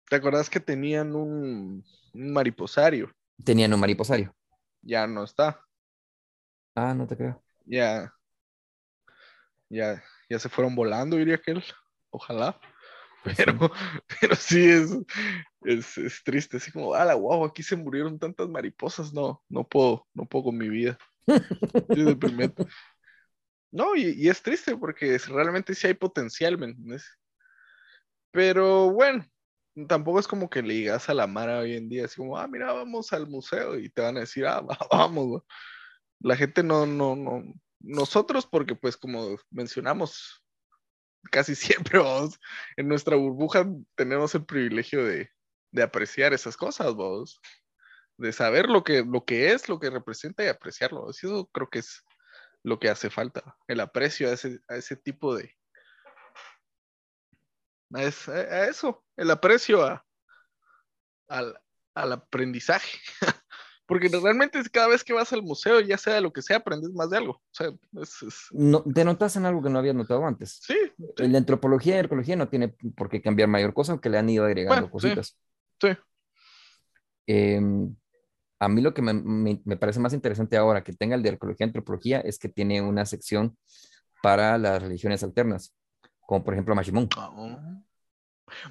[0.09, 3.11] ¿Te acordás que tenían un, un mariposario?
[3.45, 4.35] Tenían un mariposario.
[4.83, 5.61] Ya no está.
[6.77, 7.43] Ah, no te creo.
[7.67, 8.15] Ya,
[9.75, 11.65] ya, ya se fueron volando, diría que él.
[12.11, 12.59] Ojalá.
[13.23, 13.37] Pues.
[13.37, 13.59] Pero,
[14.21, 14.91] pero sí es,
[15.63, 19.67] es, es triste, así como, ah, la guau, aquí se murieron tantas mariposas, no, no
[19.67, 20.99] puedo, no puedo con mi vida.
[23.75, 27.05] No, y, es triste porque realmente sí hay potencial, ¿me entiendes?
[28.31, 29.25] Pero bueno,
[29.89, 32.47] tampoco es como que le digas a la Mara hoy en día, así como, ah,
[32.47, 35.43] mira, vamos al museo y te van a decir, ah, vamos.
[36.21, 37.43] La gente no, no, no.
[37.87, 40.43] Nosotros, porque pues como mencionamos,
[41.31, 41.55] casi
[41.91, 42.39] siempre vos,
[42.77, 45.31] en nuestra burbuja tenemos el privilegio de,
[45.71, 47.41] de apreciar esas cosas, vos.
[48.17, 51.11] De saber lo que, lo que es, lo que representa y apreciarlo.
[51.11, 52.05] Eso creo que es
[52.63, 55.55] lo que hace falta, el aprecio a ese, a ese tipo de...
[57.93, 60.05] A, a eso, el aprecio a,
[61.29, 61.61] al,
[61.95, 62.99] al aprendizaje.
[63.87, 66.93] Porque realmente cada vez que vas al museo, ya sea de lo que sea, aprendes
[66.93, 67.33] más de algo.
[67.33, 67.69] O sea,
[68.01, 70.61] es, No, te notas en algo que no habías notado antes.
[70.63, 70.77] Sí.
[71.19, 74.47] La antropología y arqueología no tiene por qué cambiar mayor cosa, aunque le han ido
[74.47, 75.39] agregando cositas.
[75.81, 75.89] Sí.
[77.27, 77.95] Em,
[78.59, 81.69] a mí lo que me, parece más interesante ahora que tenga el de arqueología y
[81.69, 83.57] antropología es que tiene una sección
[84.23, 85.75] para las religiones alternas,
[86.21, 87.09] como por ejemplo Mashimón.
[87.19, 87.83] Ah.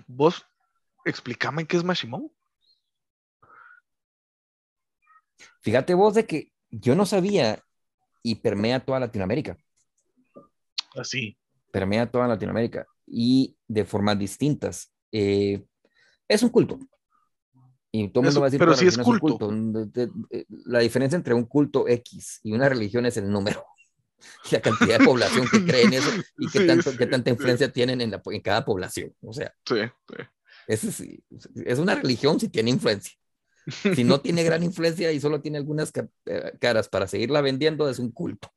[0.08, 0.44] Vos,
[1.06, 2.32] explícame qué es Mashimón.
[5.64, 7.64] Fíjate vos de que yo no sabía
[8.22, 9.58] y permea toda Latinoamérica.
[10.96, 11.36] Así.
[11.72, 14.94] permea toda Latinoamérica y de formas distintas.
[15.12, 15.66] Eh,
[16.28, 16.78] es un culto.
[17.92, 19.52] Y todo el mundo va a decir, pero si es culto.
[20.66, 23.66] La diferencia entre un culto X y una religión es el número.
[24.52, 28.02] La cantidad de población que cree en eso y qué, tanto, qué tanta influencia tienen
[28.02, 29.14] en, la, en cada población.
[29.22, 29.54] O sea,
[30.68, 33.14] Es, es una religión si tiene influencia.
[33.68, 35.92] Si no tiene gran influencia y solo tiene algunas
[36.26, 38.52] eh, caras para seguirla vendiendo, es un culto.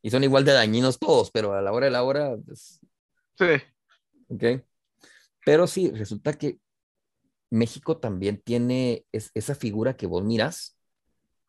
[0.00, 2.80] Y son igual de dañinos todos, pero a la hora de la hora, pues,
[3.36, 3.44] sí.
[4.28, 4.64] Ok.
[5.44, 6.58] Pero sí, resulta que
[7.50, 10.78] México también tiene esa figura que vos miras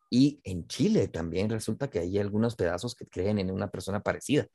[0.08, 4.46] y en Chile también resulta que hay algunos pedazos que creen en una persona parecida.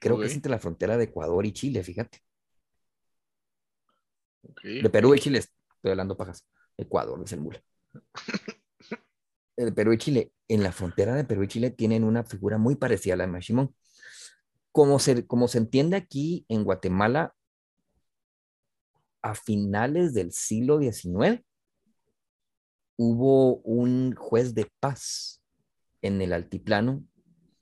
[0.00, 2.20] Creo que es entre la frontera de Ecuador y Chile, fíjate.
[4.62, 6.44] De Perú y Chile, estoy hablando pajas.
[6.76, 7.62] Ecuador es el mula.
[9.56, 12.74] El Perú y Chile, en la frontera de Perú y Chile tienen una figura muy
[12.76, 13.74] parecida a la de Mashimón.
[14.72, 17.34] Como se, como se entiende aquí en Guatemala,
[19.22, 21.42] a finales del siglo XIX,
[22.96, 25.40] hubo un juez de paz
[26.02, 27.04] en el altiplano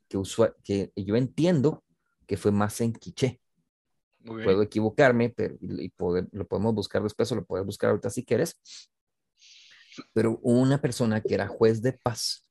[0.08, 0.20] que,
[0.64, 1.84] que yo entiendo
[2.26, 3.40] que fue más en Quiché.
[4.24, 5.92] Puedo equivocarme, pero y
[6.32, 8.56] lo podemos buscar después o lo puedes buscar ahorita si quieres
[10.12, 12.46] pero una persona que era juez de paz.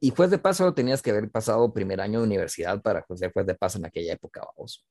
[0.00, 3.32] Y juez de paz solo tenías que haber pasado primer año de universidad para ser
[3.32, 4.86] juez de paz en aquella época, vamos.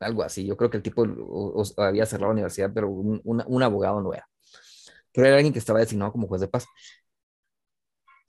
[0.00, 0.46] Algo así.
[0.46, 1.04] Yo creo que el tipo
[1.76, 4.28] había cerrado la universidad, pero un, abogado no era.
[5.12, 6.66] Pero era alguien que estaba designado como juez de paz.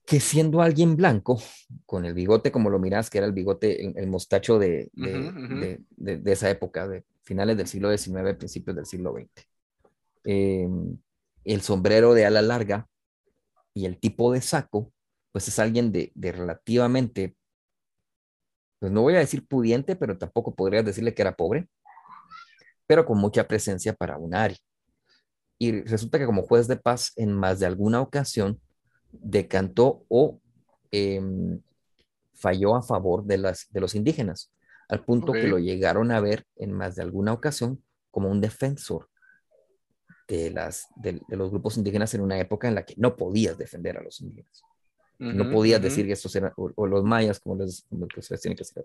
[0.06, 1.42] Que siendo alguien blanco,
[1.86, 6.50] con el bigote como lo miras, que era el bigote, el, mostacho de, de, esa
[6.50, 9.48] época, de finales del siglo XIX, principios del siglo XX.
[10.26, 10.68] Eh,
[11.46, 12.88] el sombrero de ala larga
[13.74, 14.92] y el tipo de saco,
[15.32, 17.38] pues es alguien de, relativamente,
[18.80, 21.68] pues no voy a decir pudiente, pero tampoco podrías decirle que era pobre,
[22.88, 24.58] pero con mucha presencia para un área.
[25.58, 28.60] Y resulta que como juez de paz en más de alguna ocasión
[29.12, 30.42] decantó o
[30.92, 31.62] em,
[32.34, 34.52] falló a favor de, las, de los indígenas,
[34.90, 39.10] al punto que lo llegaron a ver en más de alguna ocasión como un defensor
[40.28, 43.98] de, las, de, los grupos indígenas en una época en la que no podías defender
[43.98, 44.64] a los indígenas.
[45.18, 48.64] no podías decir que estos eran, o, los mayas, como les, que se tiene que
[48.64, 48.84] decir.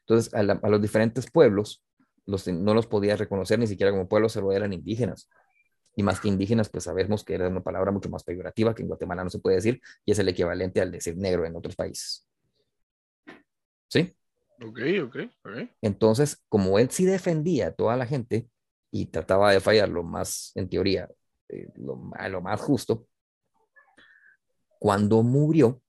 [0.00, 1.82] Entonces, a, los diferentes pueblos
[2.26, 5.28] los, no los podías reconocer ni siquiera como pueblos, solo eran indígenas.
[5.96, 8.88] Y más que indígenas, pues sabemos que era una palabra mucho más peyorativa que en
[8.88, 12.26] Guatemala no se puede decir y es el equivalente al decir negro en otros países.
[13.88, 14.14] ¿Sí?
[14.60, 15.70] Ok, ok, ok.
[15.82, 18.48] Entonces, como él sí defendía a toda la gente,
[18.90, 21.08] y trataba de fallar lo más, en teoría,
[21.48, 23.06] eh, lo, más justo,
[24.78, 25.82] cuando murió,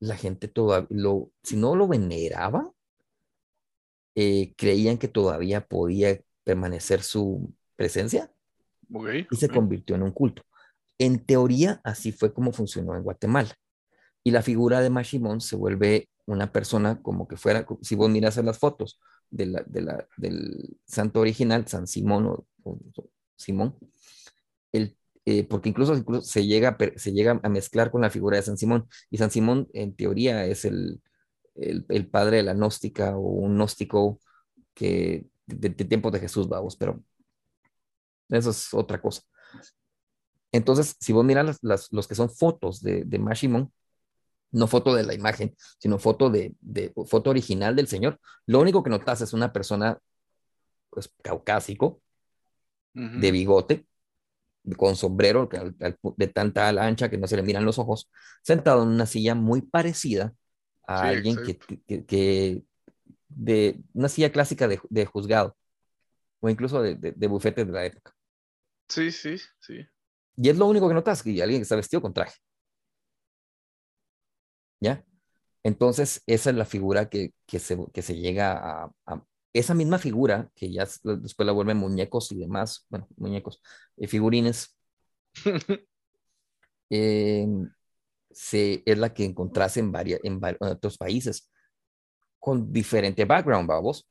[0.00, 2.72] la gente todavía, lo, si no lo veneraba,
[4.14, 8.32] eh, creían que todavía podía permanecer su presencia
[9.30, 10.42] y se convirtió en un culto.
[10.98, 13.54] En teoría, así fue como funcionó en Guatemala.
[14.22, 18.36] Y la figura de Mashimón se vuelve una persona como que fuera, si vos miras
[18.36, 19.00] en las fotos,
[19.32, 22.46] de la, de la, del santo original, San Simón o,
[23.36, 23.76] Simón,
[24.72, 28.58] el, eh, porque incluso, se, llega, se llega a mezclar con la figura de San
[28.58, 31.02] Simón, y San Simón en teoría es el,
[31.54, 34.20] el, el padre de la gnóstica o un gnóstico
[34.74, 37.02] que de, de tiempos de Jesús, vamos, pero
[38.28, 39.22] eso es otra cosa.
[40.52, 43.72] Entonces, si vos miras las, las, los que son fotos de, de Mashimon,
[44.52, 48.20] no foto de la imagen, sino foto de, de foto original del señor.
[48.46, 49.98] Lo único que notas es una persona
[50.90, 52.02] pues caucásico,
[52.94, 53.86] de bigote,
[54.76, 55.48] con sombrero
[56.16, 58.10] de tanta ala ancha que no se le miran los ojos,
[58.42, 60.34] sentado en una silla muy parecida
[60.86, 62.62] a alguien que, que,
[63.28, 65.56] de una silla clásica de, de juzgado
[66.40, 68.14] o incluso de, de, bufete de la época.
[68.88, 69.86] Sí, sí, sí.
[70.36, 72.36] Y es lo único que notas, que alguien que está vestido con traje.
[74.82, 75.04] ¿Ya?
[75.64, 79.24] Entonces, esa es la figura que, que, se, que se llega a,
[79.54, 83.62] Esa misma figura, que ya después la vuelven muñecos y demás, bueno, muñecos,
[83.96, 84.76] y figurines,
[86.90, 87.46] eh,
[88.30, 91.50] se, es la que encontrás en, varias, en, otros países
[92.40, 94.08] con diferente background, vamos.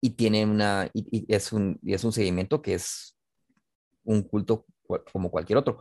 [0.00, 3.16] Y tiene una, y, es un, y es un seguimiento que es
[4.04, 4.66] un culto
[5.12, 5.80] como cualquier otro.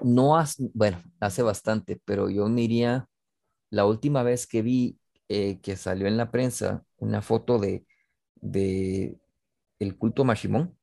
[0.00, 3.08] No hace, bueno, hace bastante, pero yo diría,
[3.70, 7.86] la última vez que vi eh, que salió en la prensa una foto de,
[8.36, 9.18] de
[9.80, 10.76] el culto Mashimón,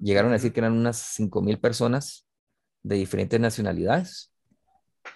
[0.00, 2.26] llegaron a decir que eran unas mil personas
[2.82, 4.32] de diferentes nacionalidades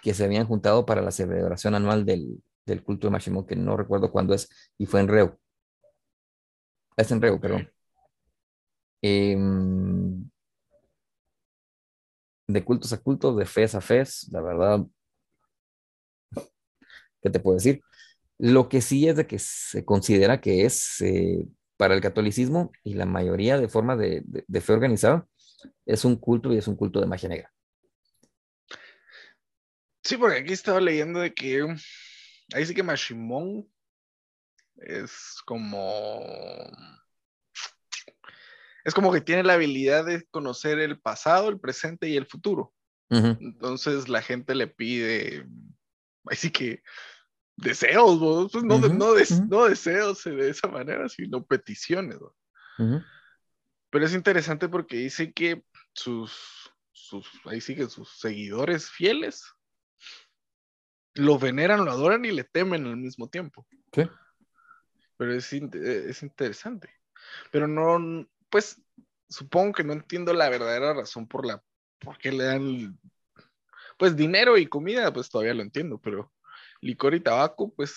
[0.03, 3.77] que se habían juntado para la celebración anual del, del culto de Mashimón, que no
[3.77, 4.49] recuerdo cuándo es,
[4.79, 5.41] y fue en Reo.
[6.97, 7.69] Es en Reo, perdón.
[9.03, 10.30] Em,
[12.53, 14.87] de cultos a cultos, de fe a fe, la verdad,
[17.23, 17.81] ¿qué te puedo decir?
[18.39, 21.47] Lo que sí es de que se considera que es eh,
[21.77, 25.27] para el catolicismo y la mayoría de formas de, de, fe organizada,
[25.87, 27.53] es un culto y es un culto de magia negra.
[30.03, 31.67] Sí, porque aquí estaba leyendo de que
[32.55, 33.67] ahí sí que Mashimón
[34.77, 36.21] es como
[38.85, 42.73] es como que tiene la habilidad de conocer el pasado, el presente y el futuro.
[43.11, 45.45] Entonces la gente le pide,
[46.27, 46.81] así que
[47.57, 52.19] deseos, pues no, no, deseos de esa manera, sino peticiones.
[53.91, 59.45] Pero es interesante porque dice que sus, sus, ahí sí que sus seguidores fieles
[61.15, 63.67] lo veneran, lo adoran y le temen al mismo tiempo.
[63.93, 64.03] Sí.
[65.17, 66.89] Pero es, es interesante.
[67.51, 67.99] Pero no,
[68.51, 68.83] pues
[69.29, 71.63] supongo que no entiendo la verdadera razón por la
[72.01, 72.99] por qué le dan
[73.99, 76.33] pues dinero y comida, pues todavía lo entiendo, pero
[76.81, 77.95] licor y tabaco, pues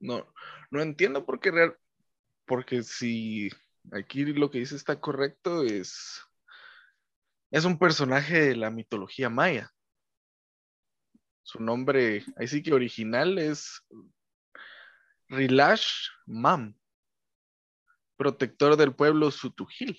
[0.00, 0.32] no,
[0.70, 1.78] no entiendo por qué real,
[2.46, 3.48] porque si
[3.92, 6.20] aquí lo que dice está correcto es
[7.52, 9.72] es un personaje de la mitología maya.
[11.42, 13.82] Su nombre, ahí sí que original es
[15.28, 16.79] Rilash Mam
[18.20, 19.98] protector del pueblo Sutujil.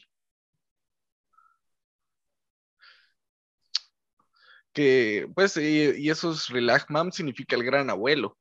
[4.74, 6.50] Que, pues, y, eso es
[6.90, 8.38] Mam significa el gran abuelo.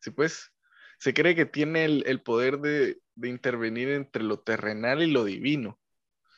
[0.00, 0.50] Sí, pues,
[0.98, 5.78] se cree que tiene el, poder de, intervenir entre lo terrenal y lo divino.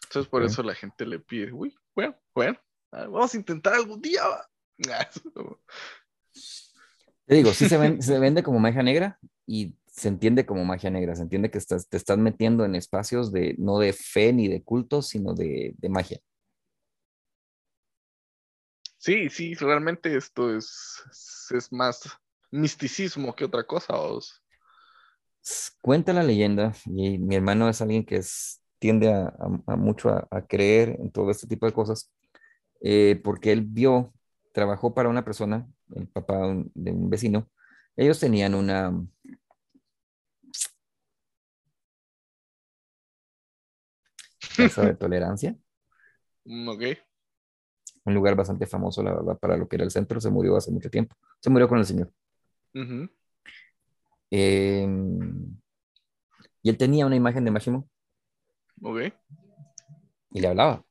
[0.02, 2.58] Entonces, por eso la gente le pide, uy, bueno, bueno,
[2.90, 4.22] vamos a intentar algún día.
[7.24, 11.16] Te digo, sí se, se vende como magia negra y se entiende como magia negra,
[11.16, 14.62] se entiende que estás, te estás metiendo en espacios de no de fe ni de
[14.62, 16.20] culto, sino de, magia.
[18.98, 21.02] Sí, sí, realmente esto es,
[21.50, 22.08] es más
[22.50, 23.94] misticismo que otra cosa.
[25.80, 28.20] Cuenta la leyenda, y mi hermano es alguien que
[28.78, 32.12] tiende a, mucho a, creer en todo este tipo de cosas,
[32.82, 34.12] eh, porque él vio,
[34.52, 37.50] trabajó para una persona, el papá de un vecino,
[37.96, 38.94] ellos tenían una,
[44.56, 45.56] Casa de Tolerancia.
[46.66, 46.82] Ok.
[48.06, 50.20] Un lugar bastante famoso, la verdad, para lo que era el centro.
[50.20, 51.14] Se murió hace mucho tiempo.
[51.38, 52.10] Se murió con el señor.
[54.30, 55.60] Em,
[56.62, 57.88] y él tenía una imagen de Máximo.
[58.82, 59.12] Ok.
[60.32, 60.84] Y le hablaba.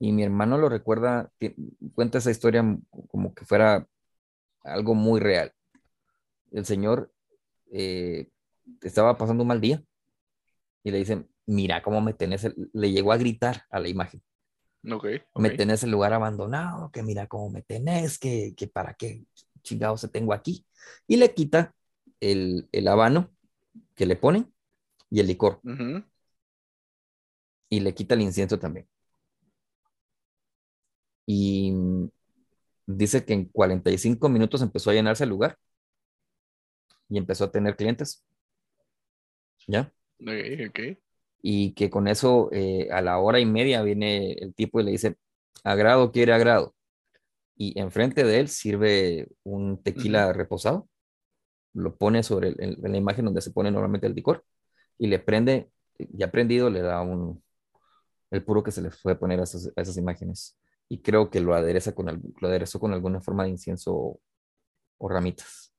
[0.00, 1.30] Y mi hermano lo recuerda,
[1.94, 2.64] cuenta esa historia
[3.08, 3.86] como que fuera
[4.62, 5.52] algo muy real.
[6.50, 7.12] El señor
[7.72, 8.28] eh,
[8.82, 9.82] estaba pasando un mal día
[10.84, 14.22] y le dicen, mira cómo me tenés, le llegó a gritar a la imagen.
[14.90, 19.24] Okay, Me tenés el lugar abandonado, que mira cómo me tenés, que, que para qué
[19.62, 20.66] chingados se tengo aquí.
[21.06, 21.74] Y le quita
[22.20, 23.30] el, el habano
[23.96, 24.52] que le ponen
[25.10, 25.62] y el licor.
[27.70, 28.86] Y le quita el incienso también.
[31.26, 31.72] Y
[32.86, 35.58] dice que en 45 minutos empezó a llenarse el lugar
[37.08, 38.24] y empezó a tener clientes.
[39.66, 39.92] ¿Ya?
[40.20, 40.28] Ok,
[40.68, 40.78] ok
[41.42, 44.92] y que con eso eh, a la hora y media viene el tipo y le
[44.92, 45.16] dice,
[45.64, 46.74] agrado quiere agrado,
[47.56, 50.88] y enfrente de él sirve un tequila reposado,
[51.74, 54.44] lo pone sobre la imagen donde se pone normalmente el licor
[54.98, 57.42] y le prende, ya prendido, le da un,
[58.30, 60.58] el puro que se le puede poner a esas, imágenes.
[60.88, 62.06] Y creo que lo adereza con,
[62.40, 64.20] lo aderezó con alguna forma de incienso
[64.98, 65.72] o, ramitas.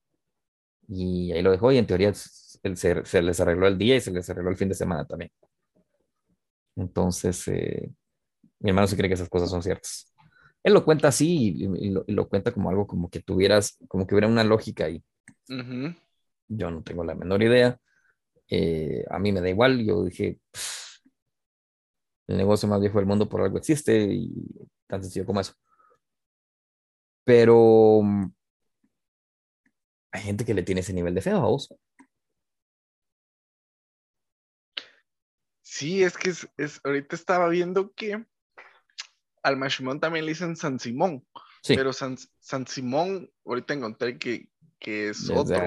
[0.87, 4.29] Y ahí lo dejó y en teoría se, les arregló el día y se les
[4.29, 5.31] arregló el fin de semana también.
[6.79, 7.91] Entonces, eh,
[8.59, 10.13] mi hermano se cree que esas cosas son ciertas.
[10.63, 14.27] Él lo cuenta así y, lo, cuenta como algo como que tuvieras, como que hubiera
[14.27, 15.03] una lógica ahí.
[16.47, 17.79] Yo no tengo la menor idea.
[18.49, 19.83] Eh, a mí me da igual.
[19.85, 20.39] Yo dije,
[22.27, 24.31] el negocio más viejo del mundo por algo existe y
[24.87, 25.53] tan sencillo como eso.
[27.23, 28.31] Pero mm,
[30.11, 31.73] hay gente que le tiene ese nivel de fe a vos.
[35.71, 38.25] Sí, es que es, ahorita estaba viendo que
[39.43, 41.23] al Mashimón también le dicen San Simón.
[41.67, 42.17] Pero San,
[42.65, 44.49] Simón, ahorita encontré que,
[44.79, 45.61] es otro.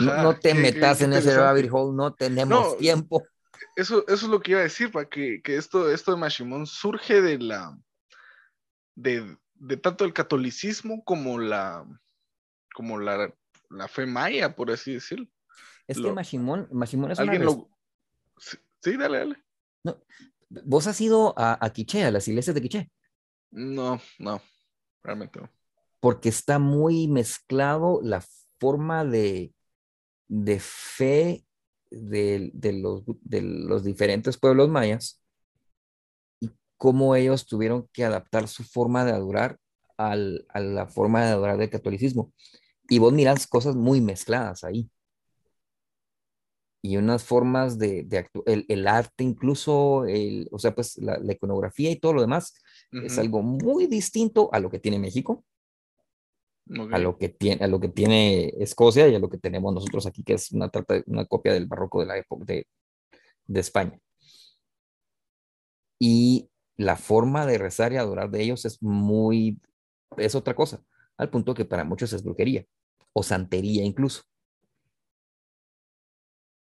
[0.00, 3.24] no, te metas en ese rabbit hole, no tenemos tiempo.
[3.74, 7.22] Eso, eso es lo que iba a decir, para que, esto, esto de Mashimón surge
[7.22, 7.74] de la
[8.96, 9.38] de,
[9.80, 11.86] tanto el catolicismo como la
[12.74, 13.32] como la,
[13.88, 15.26] fe maya, por así decirlo.
[15.86, 17.52] Es que Mashimón, Mashimón es ¿Alguien una...
[17.52, 17.79] Lo...
[18.82, 19.36] Sí, dale, dale.
[19.84, 19.96] No,
[20.48, 22.90] ¿Vos has ido a, a Quiché, a las iglesias de Quiché?
[23.52, 24.42] No, no,
[25.02, 25.48] realmente no.
[26.00, 28.24] Porque está muy mezclado la
[28.58, 29.54] forma de,
[30.28, 31.44] de fe
[31.90, 35.22] de, los, de los diferentes pueblos mayas
[36.40, 39.58] y cómo ellos tuvieron que adaptar su forma de adorar
[39.96, 42.32] al, a la forma de adorar del catolicismo.
[42.88, 44.90] Y vos mirás cosas muy mezcladas ahí
[46.82, 51.32] y unas formas de, de el, el, arte incluso, el, o sea, pues la, la
[51.32, 52.54] iconografía y todo lo demás
[52.90, 55.44] es algo muy distinto a lo que tiene México,
[56.92, 60.06] a, lo que tiene, a lo que tiene Escocia y a lo que tenemos nosotros
[60.06, 60.70] aquí, que es una,
[61.06, 62.66] una copia del barroco de la época de,
[63.46, 63.98] de España.
[65.98, 69.60] Y la forma de rezar y adorar de ellos es muy,
[70.16, 70.82] es otra cosa,
[71.18, 72.64] al punto que para muchos es brujería
[73.12, 74.22] o santería incluso.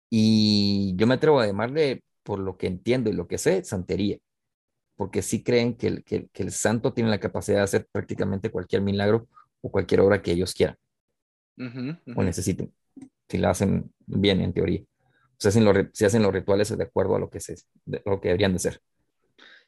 [0.10, 4.18] Y yo me atrevo a llamarle, por lo que entiendo y lo que sé, santería,
[4.96, 8.82] porque sí creen que el, que, el santo tiene la capacidad de hacer prácticamente cualquier
[8.82, 9.28] milagro
[9.62, 10.78] o cualquier obra que ellos quieran
[12.16, 12.74] o necesiten,
[13.30, 14.82] si la hacen bien en teoría.
[14.82, 17.56] O sea, si hacen los rituales de acuerdo a lo que, se,
[18.06, 18.82] lo que deberían de ser.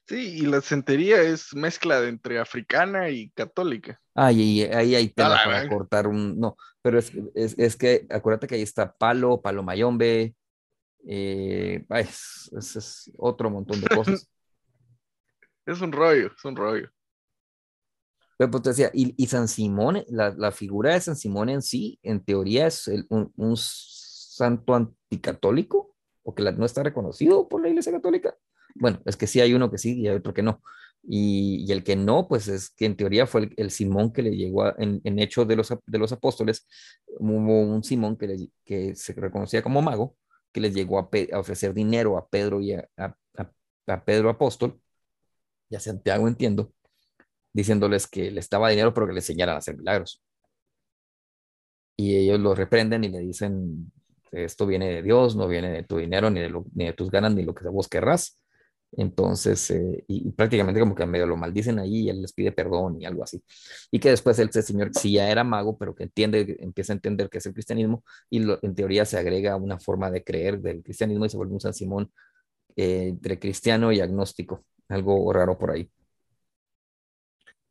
[0.08, 4.00] Sí, y la santería es mezcla de entre africana y católica.
[4.16, 6.40] Ah, y ahí hay tela para cortar un.
[6.40, 10.34] No, pero es, es, es, que acuérdate que ahí está palo, palo mayombe.
[11.06, 14.30] Eh, es, es, otro montón de cosas.
[15.66, 16.90] es un rollo, es un rollo.
[18.38, 21.62] Pero pues te decía, y, y San Simón, la, la, figura de San Simón en
[21.62, 27.68] sí, en teoría es un, un santo anticatólico, o que no está reconocido por la
[27.68, 28.38] Iglesia Católica
[28.80, 30.62] bueno, es que sí hay uno que sí y hay otro que no.
[31.04, 34.78] Y, el que no, pues es que en teoría fue el, Simón que le llegó
[34.78, 36.68] en, en hecho de los, de los apóstoles,
[37.20, 40.18] hubo un Simón que, le, que se reconocía como mago,
[40.52, 41.10] que les llegó a,
[41.40, 43.16] ofrecer dinero a Pedro y a, a,
[43.88, 44.82] a, Pedro apóstol,
[45.70, 46.74] y a Santiago entiendo,
[47.54, 50.22] diciéndoles que le estaba dinero pero que le enseñaran a hacer milagros.
[51.96, 53.92] Y ellos lo reprenden y le dicen,
[54.32, 57.34] esto viene de Dios, no viene de tu dinero, ni de, ni de tus ganas,
[57.34, 58.38] ni lo que vos querrás.
[58.94, 63.02] Entonces, eh, y, prácticamente como que medio lo maldicen ahí y él les pide perdón
[63.02, 63.44] y algo así.
[63.92, 67.30] Y que después el señor sí ya era mago, pero que entiende, empieza a entender
[67.30, 71.26] que es el cristianismo y en teoría se agrega una forma de creer del cristianismo
[71.26, 72.12] y se vuelve un San Simón
[72.76, 75.92] eh, entre cristiano y agnóstico, algo raro por ahí.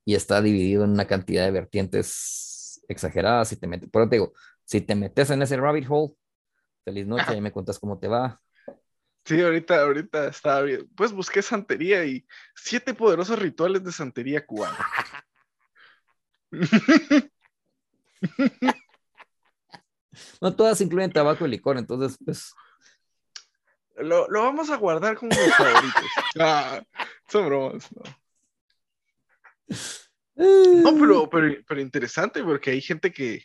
[0.05, 3.49] Y está dividido en una cantidad de vertientes exageradas.
[3.49, 4.33] Si te metes, pero te digo,
[4.65, 6.15] si te metes en ese rabbit hole,
[6.85, 8.41] feliz noche y me cuentas cómo te va.
[9.27, 10.89] Sí, ahorita, ahorita estaba bien.
[10.95, 12.25] Pues busqué santería y
[12.55, 14.79] siete poderosos rituales de santería cubana.
[20.41, 22.55] No todas incluyen tabaco y licor, entonces, pues.
[23.97, 26.03] Lo, vamos a guardar como los favoritos.
[26.41, 26.83] Ah,
[27.29, 28.03] son bromas, no.
[30.37, 33.45] No, pero, pero, interesante porque hay gente que.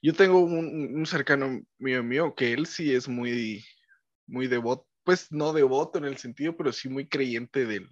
[0.00, 3.64] Yo tengo un, un cercano mío mío que él sí es muy,
[4.26, 7.88] muy devoto pues no devoto en el sentido, pero sí muy creyente del,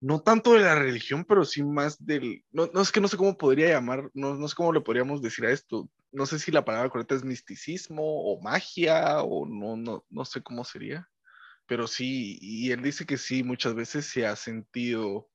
[0.00, 3.16] no tanto de la religión, pero sí más del, no, no es que no sé
[3.16, 6.52] cómo podría llamar, no, no sé cómo le podríamos decir a esto, no sé si
[6.52, 11.08] la palabra correcta es misticismo o magia o no, no, no sé cómo sería,
[11.66, 15.30] pero sí, y él dice que sí, muchas veces se ha sentido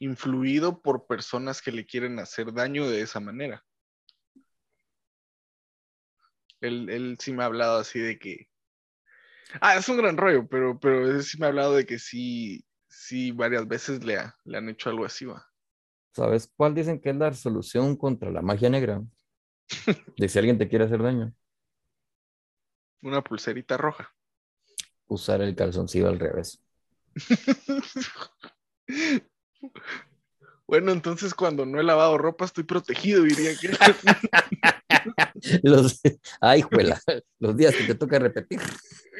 [0.00, 3.64] influido por personas que le quieren hacer daño de esa manera.
[6.60, 8.47] Él, él sí me ha hablado así de que...
[9.60, 13.32] Ah, es un gran rollo, pero, pero sí me ha hablado de que sí, sí,
[13.32, 15.44] varias veces le, ha- le han hecho algo así, va.
[16.14, 19.02] ¿Sabes cuál dicen que es la solución contra la magia negra?
[20.18, 21.32] De si alguien te quiere hacer daño,
[23.02, 24.12] Una pulserita roja.
[25.08, 26.62] usar el calzoncillo al revés.
[30.66, 33.70] Bueno, entonces cuando no he lavado ropa estoy protegido, diría que.
[35.62, 36.00] Los,
[36.40, 37.00] ay, juela,
[37.38, 38.60] los días que te toca repetir.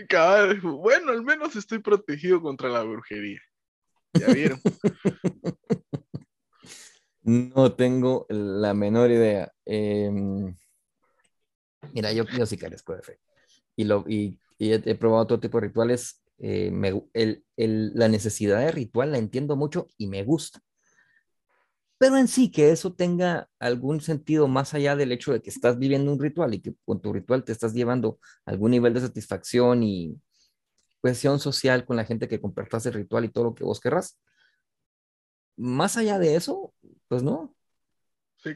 [0.08, 3.40] Cabal, bueno, al menos estoy protegido contra la brujería.
[4.14, 4.60] Ya vieron.
[7.22, 9.52] No tengo la menor idea.
[9.66, 10.54] Em,
[11.92, 13.18] mira, yo, yo sí carezco de fe.
[13.76, 16.22] Y, lo, y, y he, he probado todo tipo de rituales.
[16.38, 20.60] eh, me el- el- la necesidad de ritual la entiendo mucho y me gusta.
[21.98, 25.78] Pero en sí, que eso tenga algún sentido más allá del hecho de que estás
[25.78, 29.82] viviendo un ritual y que con tu ritual te estás llevando algún nivel de satisfacción
[29.82, 30.20] y
[31.00, 34.16] cohesión social con la gente que compartas el ritual y todo lo que vos querrás.
[35.56, 36.72] Más allá de eso,
[37.08, 37.56] pues no.
[38.36, 38.50] Sí.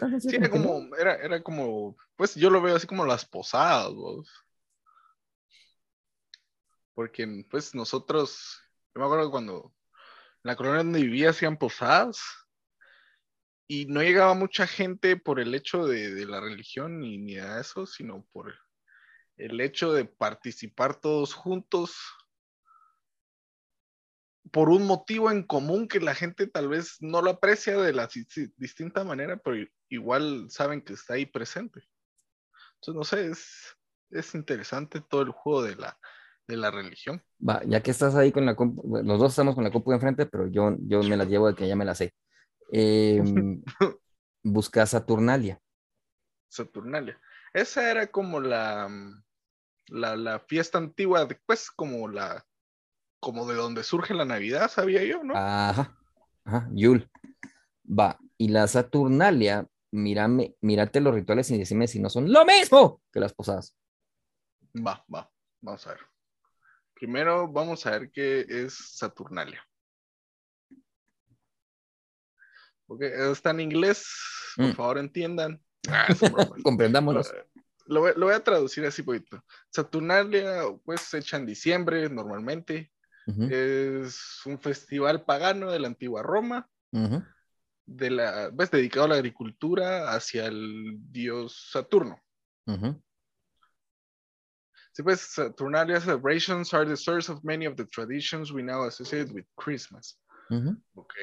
[0.00, 3.92] Ajá, sí, era como, era, era como, pues yo lo veo así como las posadas,
[3.92, 4.30] vos.
[6.94, 8.62] Porque, pues nosotros,
[8.94, 9.74] yo me acuerdo cuando
[10.44, 12.43] en la colonia donde vivía hacían posadas
[13.66, 17.60] y no llegaba mucha gente por el hecho de, de la religión ni, ni de
[17.60, 18.54] eso, sino por
[19.36, 21.96] el hecho de participar todos juntos
[24.50, 28.08] por un motivo en común que la gente tal vez no lo aprecia de la
[28.56, 31.82] distinta manera, pero igual saben que está ahí presente.
[32.74, 33.76] Entonces, no sé, es,
[34.10, 35.98] es interesante todo el juego de la,
[36.46, 37.22] de la religión.
[37.46, 40.26] Va, ya que estás ahí con la compu, los dos estamos con la compu enfrente,
[40.26, 42.14] pero yo, yo me la llevo de que ya me la sé.
[42.70, 43.62] Em,
[44.42, 45.60] busca Saturnalia.
[46.48, 47.20] Saturnalia.
[47.52, 48.88] Esa era como la,
[49.88, 52.44] la, la fiesta antigua, después como la
[53.24, 55.34] como de donde surge la Navidad, sabía yo, ¿no?
[55.34, 55.96] Ajá,
[56.44, 57.10] ajá, Yul.
[57.86, 63.00] Va, y la Saturnalia, mírame, mírate los rituales y decime si no son lo mismo
[63.10, 63.74] que las posadas.
[64.76, 65.30] Va, va,
[65.62, 66.00] vamos a ver.
[66.92, 69.66] Primero vamos a ver qué es Saturnalia.
[72.86, 74.06] Porque está en inglés,
[74.56, 74.72] por Mm.
[74.74, 75.60] favor entiendan.
[75.88, 76.06] Ah.
[76.64, 77.32] Comprendámonos.
[77.86, 79.44] Lo, voy- lo voy a traducir así poquito.
[79.70, 82.90] Saturnalia, pues se echa en diciembre normalmente.
[83.50, 86.68] Es un festival pagano de la antigua Roma,
[87.86, 92.22] de la, pues, dedicado a la agricultura hacia el dios Saturno.
[92.66, 93.02] ujú.
[94.92, 99.32] Sí, pues Saturnalia celebrations are the source of many of the traditions we now associate
[99.32, 100.20] with Christmas.
[100.50, 100.80] Ujú.
[100.94, 101.14] Ok,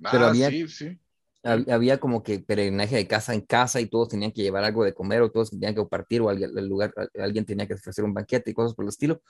[0.00, 0.08] ok.
[0.10, 0.98] Pero ah, había- sí, sí.
[1.42, 4.82] Hab- Había como que peregrinaje de casa en casa y todos tenían que llevar algo
[4.82, 8.04] de comer o todos tenían que compartir o alguien, el lugar, alguien tenía que ofrecer
[8.04, 9.22] un banquete y cosas por el estilo,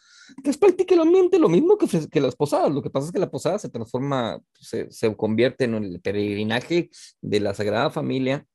[0.43, 2.73] que es prácticamente lo mismo que, que las posadas.
[2.73, 6.89] Lo que pasa es que la posada se transforma, se, se convierte en el peregrinaje
[7.21, 8.47] de la Sagrada Familia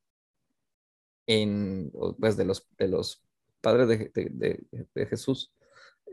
[1.26, 3.22] en, pues de los, de los
[3.60, 4.30] padres de, de-
[4.72, 5.52] de- de Jesús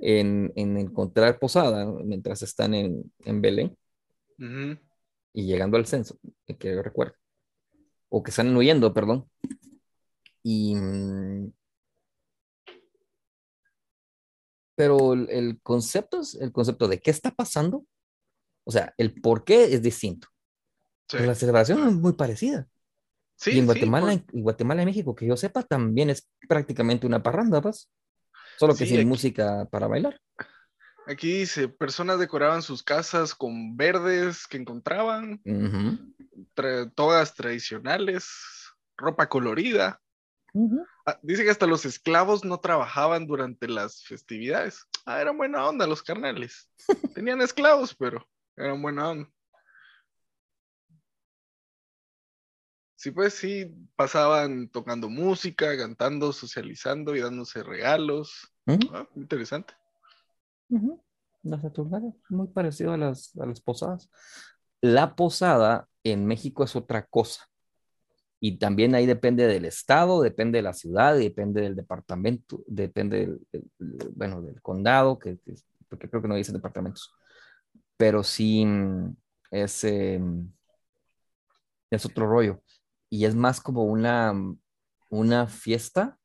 [0.01, 3.75] en, en encontrar posada mientras están en, en Belén
[4.37, 4.77] Ujú.
[5.33, 7.15] Y llegando al censo, que yo recuerdo,
[8.09, 9.29] o que están huyendo, perdón.
[10.43, 10.75] Y,
[14.75, 17.85] pero el, concepto es el concepto de qué está pasando,
[18.65, 20.27] o sea, el por qué es distinto.
[21.09, 22.67] Sí, Pero la celebración es muy parecida.
[23.35, 26.29] sí, y en sí, Guatemala, por- en Guatemala y México, que yo sepa, también es
[26.47, 27.89] prácticamente una parranda, pues.
[28.57, 30.19] Solo que Sí, sin aquí- música para bailar.
[31.09, 35.41] Aquí dice, personas decoraban sus casas con verdes que encontraban,
[36.55, 38.29] tra- togas tradicionales,
[38.95, 39.99] ropa colorida.
[41.07, 44.85] Ah, dice que hasta los esclavos no trabajaban durante las festividades.
[45.03, 46.69] Ah, eran buena onda los carnales.
[47.15, 49.31] Tenían esclavos, pero eran buena onda.
[52.97, 58.53] Sí, pues sí, pasaban tocando música, cantando, socializando y dándose regalos.
[58.93, 59.73] Ah, interesante.
[60.69, 61.01] Ujú.
[61.43, 64.09] La Saturnalia, muy parecido a las, a las posadas.
[64.81, 67.45] La posada en México es otra cosa.
[68.41, 73.71] Y también ahí depende del estado, depende de la ciudad, depende del departamento, depende del,
[74.15, 75.55] bueno, del condado, que, que-
[75.89, 77.11] porque creo que no dicen departamentos.
[77.97, 78.65] Pero sí
[79.51, 80.21] es, eh,
[81.89, 82.61] es otro rollo.
[83.09, 84.33] Y es más como una,
[85.09, 86.17] una fiesta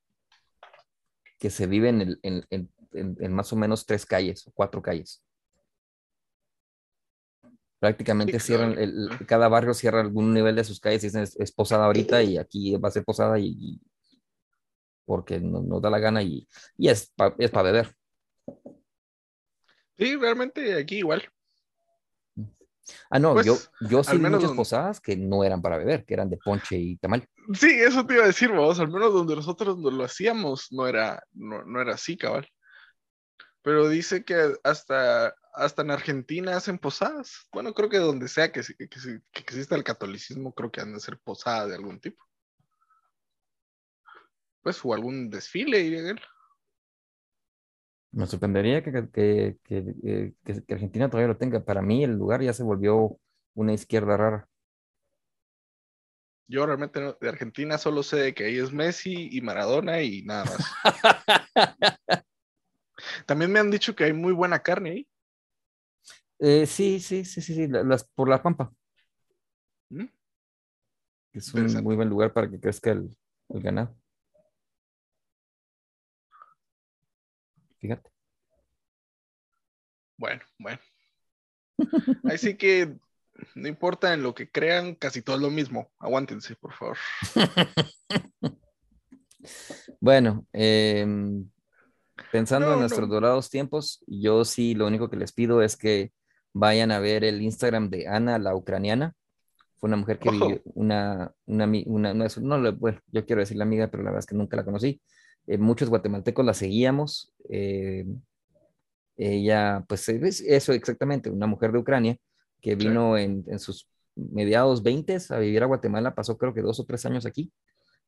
[1.38, 5.22] que se vive en, el- en- en más o menos tres calles o cuatro calles.
[7.78, 11.36] Prácticamente Sí, cierran, el- cada barrio cierra algún nivel de sus calles y dicen es,
[11.38, 13.80] es posada ahorita y aquí va a ser posada y, y-
[15.04, 17.94] porque no- nos da la gana y, y es para es pa beber.
[19.98, 21.28] Sí, realmente aquí igual.
[23.10, 23.56] Ah, no, Pues, yo,
[23.88, 26.76] yo sí vi muchas donde- posadas que no eran para beber, que eran de ponche
[26.78, 27.26] y tamal.
[27.54, 30.86] Sí, eso te iba a decir, vos, al menos donde nosotros no lo hacíamos no
[30.86, 32.48] era, no, no era así, cabal.
[33.64, 37.48] Pero dice que hasta, hasta en Argentina hacen posadas.
[37.50, 38.60] Bueno, creo que donde sea que,
[39.32, 42.22] exista el catolicismo, creo que han de ser posadas de algún tipo.
[44.62, 46.20] Pues, o algún desfile, diría él.
[48.12, 50.34] Me sorprendería que, que,
[50.68, 51.64] Argentina todavía lo tenga.
[51.64, 53.18] Para mí el lugar ya se volvió
[53.54, 54.48] una izquierda rara.
[56.48, 60.44] Yo realmente no- de Argentina solo sé que ahí es Messi y Maradona y nada
[60.44, 60.58] más.
[63.26, 65.08] También me han dicho que hay muy buena carne ahí.
[66.38, 68.72] Eh, sí, sí, sí, sí, sí, la- las, por la Pampa.
[69.90, 70.06] ¿Mm?
[71.32, 73.16] Es un muy buen lugar para que crezca el,
[73.48, 73.96] el ganado.
[77.78, 78.10] Fíjate.
[80.16, 80.78] Bueno, bueno.
[82.24, 82.94] Así que
[83.54, 85.90] no importa en lo que crean, casi todo es lo mismo.
[85.98, 86.96] Aguántense, por favor.
[90.00, 91.48] Bueno, em,
[92.32, 93.14] pensando No, en nuestros no.
[93.14, 96.12] dorados tiempos, yo sí lo único que les pido es que
[96.52, 99.14] vayan a ver el Instagram de Ana, la ucraniana.
[99.76, 103.26] Fue una mujer que vivió, una, una, ami- una- no, es- no le- bueno, yo
[103.26, 105.00] quiero decir la amiga, pero la verdad es que nunca la conocí.
[105.46, 107.32] Eh, muchos guatemaltecos la seguíamos.
[107.50, 108.06] eh,
[109.16, 112.16] ella, pues es eso exactamente, una mujer de Ucrania
[112.60, 116.80] que vino en, en sus mediados 20 a vivir a Guatemala, pasó creo que dos
[116.80, 117.52] o tres años aquí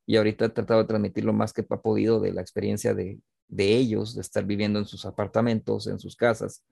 [0.07, 3.21] y ahorita ha tratado de transmitir lo más que ha podido de la experiencia de,
[3.49, 6.65] de ellos, de estar viviendo en sus apartamentos, en sus casas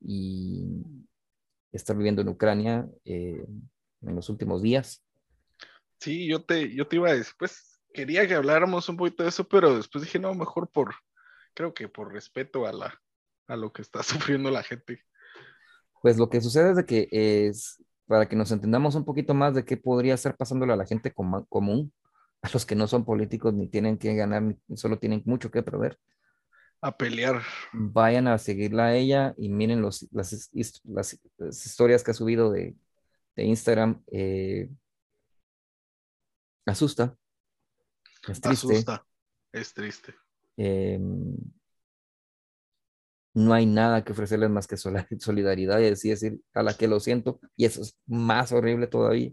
[0.00, 0.82] y
[1.72, 3.44] estar viviendo en Ucrania eh,
[4.02, 5.04] en los últimos días.
[5.98, 9.28] Sí, yo te, yo te iba a decir, pues quería que habláramos un poquito de
[9.28, 10.94] eso, pero después dije, no, mejor por,
[11.54, 12.98] creo que por respeto a la,
[13.46, 15.04] a lo que está sufriendo la gente.
[16.00, 19.54] Pues lo que sucede es de que es, para que nos entendamos un poquito más
[19.54, 21.92] de qué podría estar pasándole a la gente común,
[22.42, 25.62] a los que no son políticos ni tienen que ganar, ni solo tienen mucho que
[25.62, 25.98] perder,
[26.82, 27.42] A pelear.
[27.72, 32.14] vayan a seguirla a ella y miren los, las, his- las- las historias que ha
[32.14, 32.76] subido de,
[33.36, 34.02] de Instagram.
[34.12, 34.70] eh,
[36.66, 37.16] asusta,
[38.28, 38.72] es triste.
[38.72, 39.06] Asusta.
[39.52, 40.14] Es triste.
[40.56, 40.98] eh,
[43.34, 47.40] no hay nada que ofrecerles más que solidaridad y decir a la que lo siento,
[47.56, 49.32] y eso es más horrible todavía.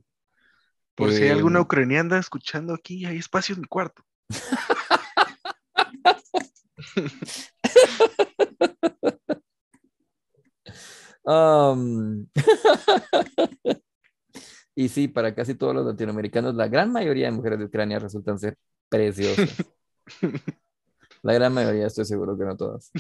[0.98, 4.04] Por si hay alguna Eh, ucraniana escuchando aquí, hay espacio en mi cuarto.
[11.30, 12.26] Um,
[14.76, 18.40] y sí, para casi todos los latinoamericanos, la gran mayoría de mujeres de Ucrania resultan
[18.40, 18.56] ser
[18.88, 19.54] preciosas.
[21.24, 22.92] La gran mayoría, estoy seguro que no todas.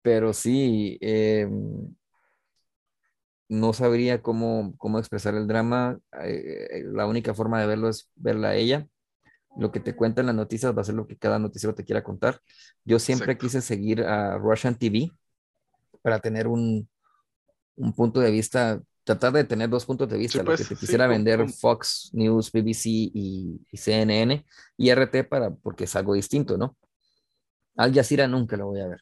[0.00, 1.46] Pero sí, eh,
[3.48, 5.98] no sabría cómo, cómo expresar el drama.
[6.22, 8.86] Eh, la única forma de verlo es verla a ella.
[9.56, 12.04] Lo que te cuentan las noticias va a ser lo que cada noticiero te quiera
[12.04, 12.40] contar.
[12.84, 13.40] Yo siempre Exacto.
[13.46, 15.10] quise seguir a Russian TV
[16.02, 16.88] para tener un,
[17.76, 20.68] un punto de vista, tratar de tener dos puntos de vista, Sí, lo que pues,
[20.68, 24.44] te quisiera vender Fox News, BBC y, y CNN
[24.76, 26.76] y RT para, porque es algo distinto, ¿no?
[27.76, 29.00] Al Jazeera nunca lo voy a ver.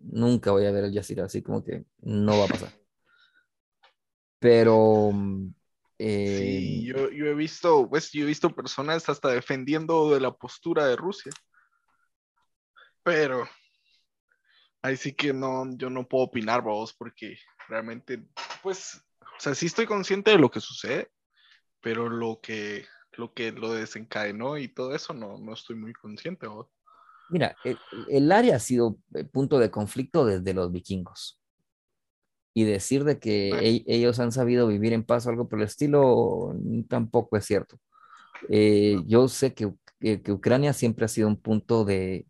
[0.00, 2.70] Nunca voy a ver Al Jazeera, así como que no va a pasar.
[4.38, 5.54] Pero mm,
[5.98, 10.32] eh, Sí, yo, yo he visto, pues yo he visto personas hasta defendiendo de la
[10.32, 11.32] postura de Rusia.
[13.02, 13.46] Pero
[14.82, 18.24] ahí sí que no, yo no puedo opinar, vos, porque realmente,
[18.62, 21.10] pues, o sea, sí estoy consciente de lo que sucede,
[21.80, 26.46] pero lo que, lo que lo desencadenó y todo eso no, no estoy muy consciente,
[26.46, 26.68] vos.
[27.30, 27.78] Mira, el,
[28.08, 31.40] el área ha sido eh, punto de conflicto desde los vikingos.
[32.58, 33.62] Y decir de que Bueno.
[33.66, 36.54] e- ellos han sabido vivir en paz o algo por el estilo,
[36.88, 37.76] tampoco es cierto.
[38.48, 42.26] Eh, yo sé que, que- que Ucrania siempre ha sido un punto de,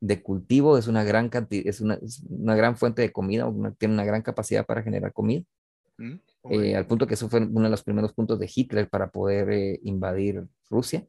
[0.00, 3.70] de cultivo, es una gran cantidad, es una, es una gran fuente de comida, una-
[3.72, 5.44] tiene una gran capacidad para generar comida,
[5.96, 6.14] ¿Mm?
[6.50, 9.48] eh, al punto que eso fue uno de los primeros puntos de Hitler para poder
[9.52, 11.06] eh, invadir Rusia.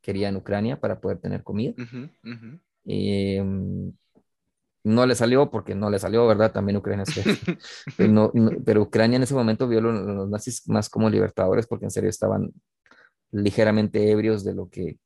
[0.00, 1.74] Querían Ucrania para poder tener comida.
[2.84, 3.42] Eh,
[4.84, 6.52] no le salió porque no le salió, ¿verdad?
[6.52, 7.58] También Ucrania es que-
[7.96, 11.08] pero, no- no- pero Ucrania en ese momento vio a los, los nazis más como
[11.10, 12.52] libertadores porque en serio estaban
[13.30, 14.98] ligeramente ebrios de lo que,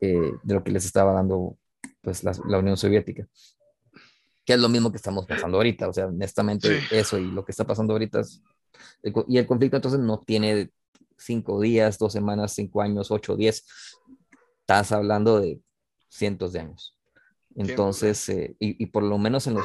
[0.00, 1.56] eh, de lo que les estaba dando
[2.02, 3.26] pues, la, la Unión Soviética.
[4.44, 5.88] que es lo mismo que estamos pasando ahorita.
[5.88, 6.86] O sea, honestamente, Sí.
[6.92, 8.42] eso y lo que está pasando ahorita es...
[9.02, 10.70] el y el conflicto entonces no tiene
[11.18, 13.66] cinco días, dos semanas, cinco años, ocho, diez.
[14.60, 15.60] Estás hablando de
[16.08, 16.96] cientos de años.
[17.58, 19.64] Entonces, eh, y, y por lo menos en los,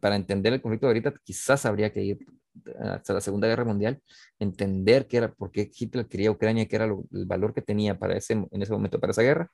[0.00, 2.18] para entender el conflicto de ahorita, quizás habría que ir
[2.80, 4.02] hasta la Segunda Guerra Mundial,
[4.38, 7.98] entender qué era, por qué Hitler quería Ucrania, qué era lo- el valor que tenía
[7.98, 9.50] para ese, en ese momento para esa guerra,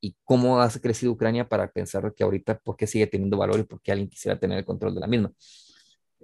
[0.00, 3.64] y cómo ha crecido Ucrania para pensar que ahorita, por qué sigue teniendo valor y
[3.64, 5.32] por qué alguien quisiera tener el control de la misma.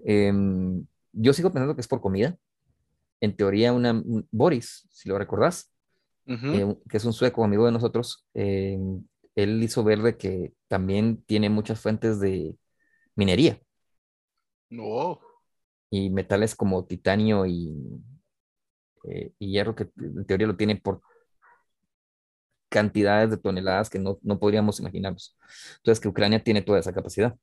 [0.04, 2.36] Em, yo sigo pensando que es por comida.
[3.20, 5.72] En teoría, una, un- Boris, si lo recordás,
[6.26, 6.46] Ujú.
[6.54, 8.78] eh, que es un sueco amigo de nosotros, eh,
[9.34, 12.56] él hizo ver de que también tiene muchas fuentes de
[13.16, 13.60] minería
[14.70, 15.20] No.
[15.90, 17.72] y metales como titanio y,
[19.04, 21.00] eh, y hierro, que en teoría lo tiene por
[22.68, 25.36] cantidades de toneladas que no, no podríamos imaginarnos.
[25.78, 27.36] Entonces, que Ucrania tiene toda esa capacidad.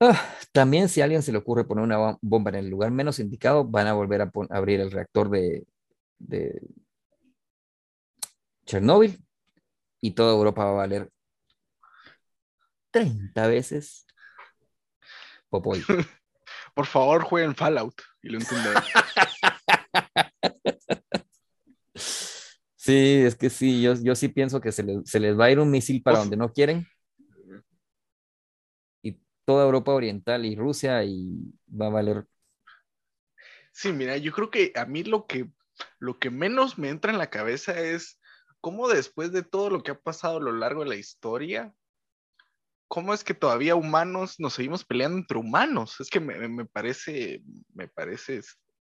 [0.00, 0.20] Ah,
[0.52, 3.18] también si a alguien se le ocurre poner una bom- bomba en el lugar menos
[3.18, 5.66] indicado, van a volver a abrir el reactor de,
[6.18, 6.60] de
[8.66, 9.24] Chernóbil
[10.00, 11.10] y toda Europa va a valer
[12.96, 14.06] 30 veces
[15.48, 15.82] Popoy.
[16.74, 18.82] Por favor, jueguen Fallout y lo entenderán.
[22.78, 25.50] Sí, es que sí, yo, yo sí pienso que se les, se les va a
[25.50, 26.22] ir un misil para Uf.
[26.22, 26.86] donde no quieren.
[29.02, 32.28] Y toda Europa Oriental y Rusia y va a valer.
[33.72, 35.50] Sí, mira, yo creo que a mí lo que,
[35.98, 38.20] lo que menos me entra en la cabeza es
[38.60, 41.74] cómo después de todo lo que ha pasado a lo largo de la historia,
[42.88, 45.96] cómo es que todavía humanos nos seguimos peleando entre humanos.
[46.00, 47.42] Es que me, parece,
[47.74, 48.40] me parece,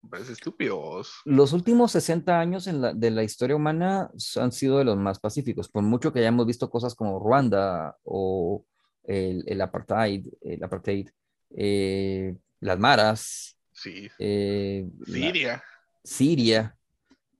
[0.08, 1.02] parece estúpido.
[1.24, 5.18] Los últimos 60 años en la, de la historia humana han sido de los más
[5.18, 8.64] pacíficos, por mucho que hayamos visto cosas como Ruanda o
[9.04, 11.08] el, el apartheid, el apartheid
[11.56, 15.64] eh, las maras, Sí, eh, la- Siria.
[16.02, 16.76] Siria,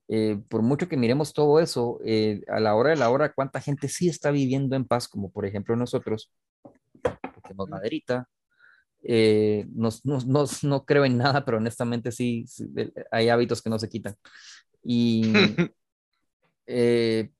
[0.07, 1.99] eh, por mucho que miremos todo eso,
[2.47, 5.07] a la hora de la hora, ¿cuánta gente sí está viviendo en paz?
[5.07, 6.31] Como por ejemplo nosotros,
[7.55, 8.27] maderita.
[9.03, 12.67] eh, nos- nos- nos- no creo en nada, pero honestamente sí, sí,
[13.11, 14.15] hay hábitos que no se quitan.
[14.83, 15.21] Y
[16.65, 17.31] eh,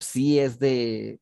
[0.00, 1.20] sí es de,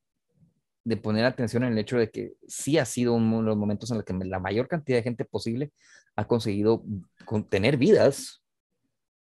[0.84, 3.90] de poner atención en el hecho de que sí ha sido uno de los momentos
[3.90, 5.72] en los que la mayor cantidad de gente posible
[6.16, 6.84] ha conseguido
[7.24, 8.42] con- tener vidas,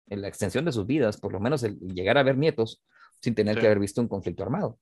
[0.08, 2.84] en la extensión de sus vidas, por lo menos el llegar a ver nietos,
[3.22, 3.62] sin tener Sí.
[3.62, 4.80] que haber visto un conflicto armado,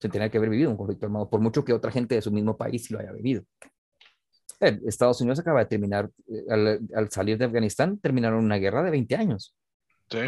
[0.00, 2.30] sin tener que haber vivido un conflicto armado, por mucho que otra gente de su
[2.30, 3.42] mismo país sí lo haya vivido.
[4.60, 8.82] Eh, Estados Unidos acaba de terminar, eh, al, al salir de Afganistán, terminaron una guerra
[8.82, 9.56] de 20 años.
[10.10, 10.20] Sí.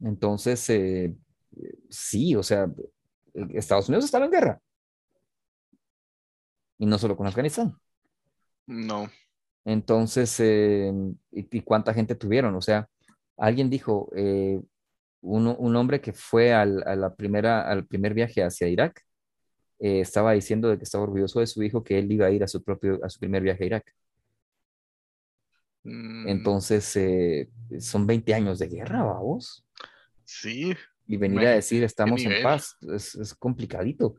[0.00, 1.14] Entonces, eh,
[1.88, 2.68] sí, o sea,
[3.34, 4.60] Estados Unidos estaba en guerra.
[6.78, 7.76] Y no solo con Afganistán.
[8.66, 9.08] No.
[9.64, 10.92] Entonces, eh,
[11.30, 12.54] ¿y, y cuánta gente tuvieron?
[12.56, 12.88] O sea,
[13.36, 14.60] alguien dijo, eh,
[15.22, 19.02] uno- un hombre que fue al, a la primera, al primer viaje hacia Irak,
[19.78, 22.44] eh, estaba diciendo de que estaba orgulloso de su hijo, que él iba a ir
[22.44, 23.94] a su propio, a su primer viaje a Irak.
[25.84, 27.48] Mm, Entonces, eh,
[27.80, 29.64] son 20 años de guerra, vamos.
[30.24, 30.76] Sí.
[31.06, 34.14] Y venir a decir estamos en paz es, es complicadito,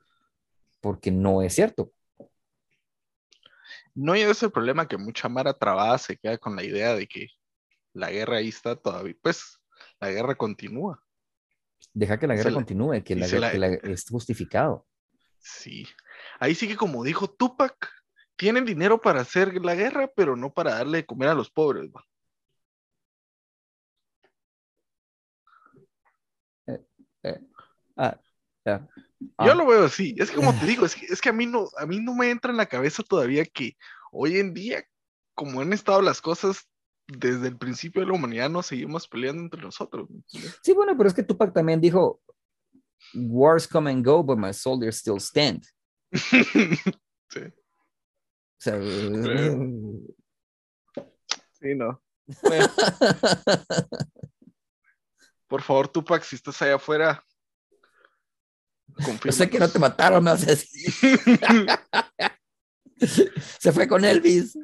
[0.81, 1.91] porque no es cierto.
[3.95, 6.95] No, y ese es el problema que mucha Mara trabada se queda con la idea
[6.95, 7.27] de que
[7.93, 9.15] la guerra ahí está todavía.
[9.21, 9.59] Pues
[10.03, 11.03] la guerra continúa.
[11.93, 14.85] Deja que la guerra la- continúe, que la, la- que la- es justificado.
[15.39, 15.85] Sí.
[16.39, 17.89] Ahí sí que como dijo Tupac,
[18.35, 21.89] tienen dinero para hacer la guerra, pero no para darle de comer a los pobres.
[21.91, 22.03] va.
[27.95, 28.19] Ah,
[28.65, 28.87] ya.
[29.19, 29.55] Yo Ah.
[29.55, 30.15] lo veo así.
[30.17, 32.13] Es que como te digo, es que, es que a mí no, a mí no
[32.15, 33.77] me entra en la cabeza todavía que
[34.11, 34.83] hoy en día,
[35.33, 36.67] como han estado las cosas
[37.07, 40.07] desde el principio de la humanidad, nos seguimos peleando entre nosotros.
[40.63, 42.21] Sí, bueno, pero es que Tupac también dijo,
[43.13, 45.63] wars come and go, but my soldiers still stand.
[46.11, 47.39] sí.
[47.39, 48.79] O sea,
[51.59, 52.01] Sí, no.
[52.41, 52.67] Bueno,
[55.47, 57.23] por favor, Tupac, si estás allá afuera,
[59.23, 60.93] yo sé que no te mataron, me vas a decir.
[63.59, 64.57] Se fue con Elvis.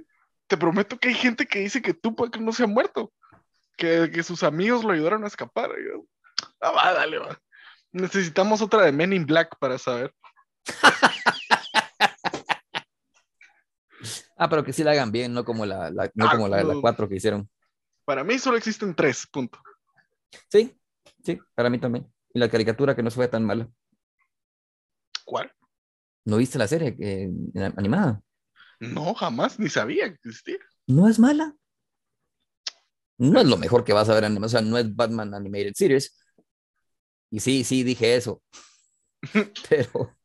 [0.50, 3.14] Te prometo que hay gente que dice que Tupac no se ha muerto,
[3.78, 5.70] que, que sus amigos lo ayudaron a escapar.
[5.70, 6.06] Yo,
[6.60, 7.40] ah, va, dale, va.
[7.92, 10.14] Necesitamos otra de Men in Black para saber.
[14.42, 16.58] Ah, pero que sí la hagan bien, no como la, la- no Ah, como la
[16.58, 16.80] de la no.
[16.82, 17.50] 4 que hicieron.
[18.06, 19.60] Para mí solo existen tres, punto.
[20.50, 20.74] Sí,
[21.26, 22.10] sí, para mí también.
[22.34, 23.68] Y la caricatura que no fue tan mala.
[25.26, 25.52] ¿Cuál?
[26.24, 27.30] ¿No viste la serie eh,
[27.76, 28.22] animada?
[28.80, 30.58] No, jamás, ni sabía que existía.
[30.88, 31.56] No es mala.
[33.18, 35.74] No es lo mejor que vas a ver en o sea, no es Batman Animated
[35.76, 36.18] Series.
[37.30, 38.42] Y sí, sí, dije eso.
[39.70, 40.18] Pero.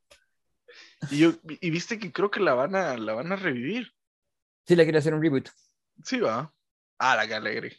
[1.10, 3.92] Y, yo, y viste que creo que la van a, la van a revivir.
[4.66, 5.48] Sí, le quiere hacer un reboot.
[6.02, 6.52] Sí, va.
[6.98, 7.76] Ah, la que alegre.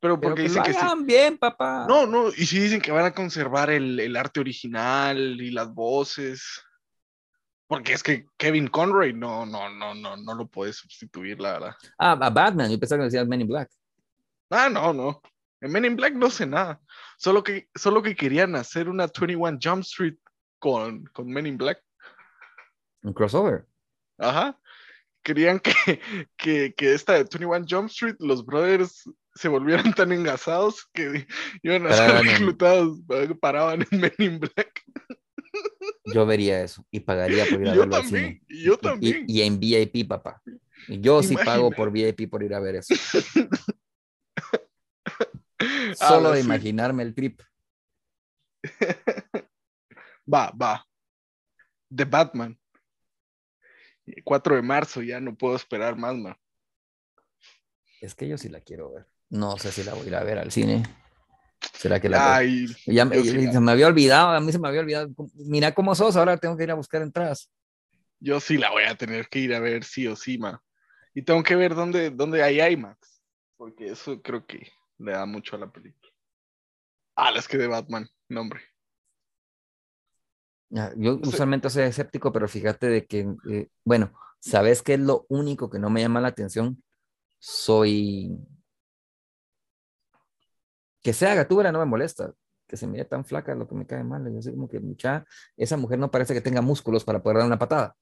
[0.00, 0.84] Pero porque Pero dicen que que lo sí.
[0.84, 1.86] hagan bien, papá.
[1.88, 5.72] No, no, y sí dicen que van a conservar el, el arte original y las
[5.72, 6.62] voces.
[7.74, 11.74] Porque es que Kevin Conroy no, no, no, no, no lo puede sustituir, la verdad.
[11.98, 12.70] Ah, a Batman.
[12.70, 13.70] Yo pensaba que decías Men in Black.
[14.50, 15.20] Ah, no, no.
[15.60, 16.80] En Men in Black no sé nada.
[17.18, 20.16] Solo que, solo que querían hacer una 21 Jump Street
[20.58, 21.82] con, con Men in Black.
[23.02, 23.66] Un crossover.
[24.18, 24.56] Ajá.
[25.24, 25.72] Querían que,
[26.36, 29.02] que, que esta de 21 Jump Street, los brothers
[29.34, 31.26] se volvieran tan engasados que
[31.62, 33.00] iban a ser en- reclutados,
[33.40, 34.82] paraban en Men in Black.
[36.04, 38.42] Yo vería eso y pagaría por ir a Yo verlo al también, cine.
[38.48, 39.24] y yo también.
[39.26, 40.42] Y, en VIP, papá.
[40.88, 41.76] Y Yo sí pago Imagina.
[41.76, 42.94] por VIP por ir a ver eso.
[45.94, 46.44] Solo de sí.
[46.46, 47.40] imaginarme el trip.
[50.32, 50.86] Va, va.
[51.94, 52.58] The Batman.
[54.24, 56.36] 4 de marzo, ya no puedo esperar más, man.
[58.00, 59.06] Es que yo sí la quiero ver.
[59.30, 60.82] No sé si la voy a ir a ver al cine.
[61.72, 62.34] ¿Será que la?
[62.34, 65.08] Ay, Ya me- sí se me había olvidado, a mí se me había olvidado.
[65.34, 67.50] Mira cómo sos, ahora tengo que ir a buscar entradas.
[68.20, 70.58] yo sí la voy a tener que ir a ver sí o sí, man.
[71.14, 73.22] Y tengo que ver dónde, dónde hay IMAX.
[73.56, 76.12] Porque eso creo que le da mucho a la película.
[77.16, 78.60] Ah, las que de Batman, no, hombre.
[80.70, 81.28] Ya, Yo sé.
[81.28, 85.78] usualmente soy escéptico, pero fíjate de que, eh, bueno, ¿sabes qué es lo único que
[85.78, 86.82] no me llama la atención?
[87.38, 88.36] Soy...
[91.04, 92.32] Que sea gatúbela no me molesta.
[92.66, 94.24] Que se mire tan flaca lo que me cae mal.
[94.32, 95.24] Yo así como que, mucha,
[95.56, 97.94] esa mujer no parece que tenga músculos para poder dar una patada.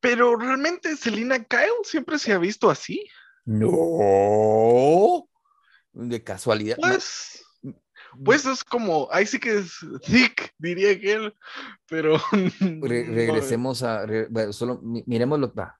[0.00, 3.06] Pero realmente Selina Kyle siempre se ha visto así.
[3.44, 5.28] No.
[5.92, 6.76] De casualidad.
[6.80, 6.88] no.
[6.88, 7.44] Pues,
[8.24, 9.74] pues es como, ahí sí que es
[10.04, 11.34] thick, diría que él,
[11.86, 12.16] pero
[12.60, 15.78] Re- no, regresemos a, re- bueno, solo mi- miremos lo, va.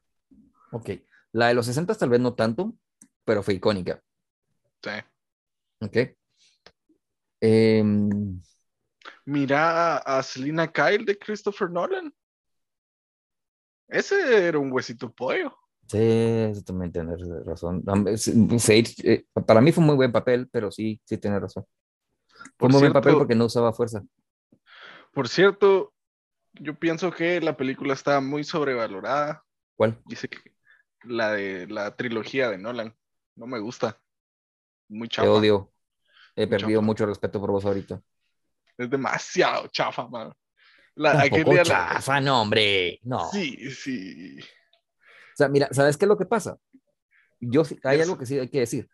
[0.73, 0.91] Ok,
[1.33, 2.75] la de los 60 tal vez no tanto,
[3.25, 4.01] pero fue icónica,
[4.83, 4.91] sí.
[5.81, 5.97] ok.
[7.41, 8.41] Em,
[9.25, 12.13] Mira a, a Selina Kyle de Christopher Nolan.
[13.89, 15.57] Ese era un huesito pollo.
[15.87, 17.83] sí, eso también tienes razón.
[18.59, 21.65] Sage, eh, para mí fue un muy buen papel, pero sí, sí tienes razón.
[22.59, 24.03] Fue un muy buen papel porque no usaba fuerza.
[25.13, 25.93] Por cierto,
[26.55, 29.45] yo pienso que la película está muy sobrevalorada.
[29.77, 30.01] ¿Cuál?
[30.07, 30.39] Dice que
[31.03, 32.97] la de la trilogía de Nolan
[33.35, 34.01] no me gusta.
[34.91, 35.31] Muy Te chafa.
[35.31, 35.73] odio.
[36.37, 36.87] He Muy perdido chafa.
[36.87, 38.03] mucho respeto por vos ahorita.
[38.77, 40.37] Es demasiado chafa, mano.
[40.97, 42.99] La, aquel día la- chafa, no, hombre.
[43.05, 43.31] No.
[43.31, 44.39] Sí, sí.
[44.41, 46.59] O sea, mira, ¿sabes qué es lo que pasa?
[47.41, 48.89] Yo hay Es- algo que sí hay que decir.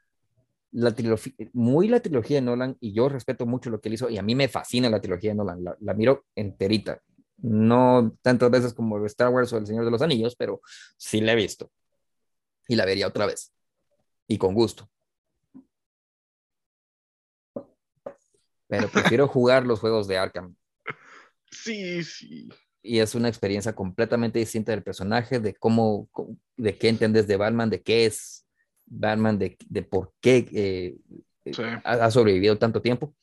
[0.72, 4.10] La trilogía, muy la trilogía de Nolan, y yo respeto mucho lo que él hizo,
[4.10, 7.00] y a mí me fascina la trilogía de Nolan, la, la miro enterita.
[7.38, 10.60] No tantas veces como Star Wars o El Señor de los Anillos, pero
[10.96, 11.70] sí la he visto.
[12.68, 13.52] Y la vería otra vez.
[14.26, 14.90] Y con gusto.
[18.68, 20.54] Pero prefiero jugar los juegos de Arkham.
[21.50, 22.48] Sí, sí.
[22.82, 26.08] y es una experiencia completamente distinta del personaje, de cómo,
[26.56, 28.46] de qué entiendes de Batman, de qué es
[28.84, 30.96] Batman, de, de por qué eh,
[31.52, 31.62] Sí.
[31.62, 33.14] ha, ha sobrevivido tanto tiempo.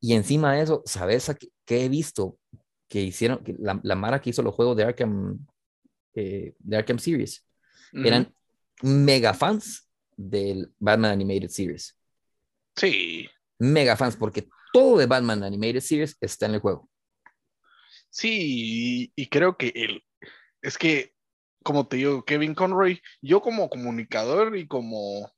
[0.00, 2.38] Y encima de eso, ¿sabes a qué, qué he visto?
[2.88, 5.46] Que hicieron, que la, la Mara que hizo los juegos de Arkham,
[6.14, 7.44] eh, de Arkham Series,
[7.92, 8.34] eran
[8.82, 11.94] mega fans del Batman Animated Series.
[12.76, 13.28] Sí,
[13.58, 16.88] Mega fans, porque todo de Batman Animated Series está en el juego.
[18.10, 20.04] sí, y, creo que él,
[20.62, 21.14] es que,
[21.62, 25.32] como te digo, Kevin Conroy, yo como comunicador y como,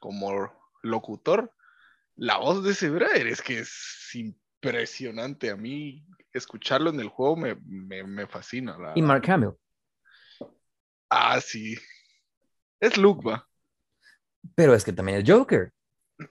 [0.00, 0.52] como
[0.82, 1.52] locutor,
[2.16, 5.50] la voz de ese brother es que es impresionante.
[5.50, 8.76] A mí, escucharlo en el juego me, me, me fascina.
[8.78, 9.02] la Y.
[9.02, 9.52] Mark Hamill.
[11.10, 11.76] Ah, sí.
[12.80, 13.46] Es Luke, va.
[14.54, 15.72] Pero es que también es Joker.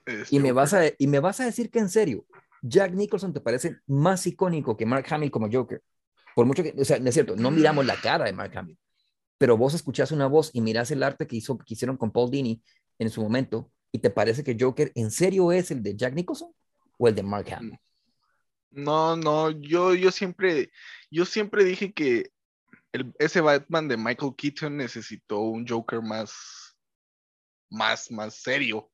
[0.06, 0.54] Es Y me, Joker.
[0.54, 2.24] vas a, y me vas a decir que en serio,
[2.62, 5.82] Jack Nicholson te parece más icónico que Mark Hamill como Joker.
[6.34, 8.78] Por mucho que, o sea, no es cierto, no miramos la cara de Mark Hamill,
[9.36, 12.30] pero vos escuchás una voz y mirás el arte que, hizo, que hicieron con Paul
[12.30, 12.62] Dini
[12.98, 16.52] en su momento y te parece que Joker en serio es el de Jack Nicholson
[16.98, 17.78] o el de Mark Hamill.
[18.70, 20.70] No, no, yo, yo siempre,
[21.10, 22.30] yo siempre dije que
[22.92, 26.76] el, ese Batman de Michael Keaton necesitó un Joker más,
[27.68, 28.91] más, más serio.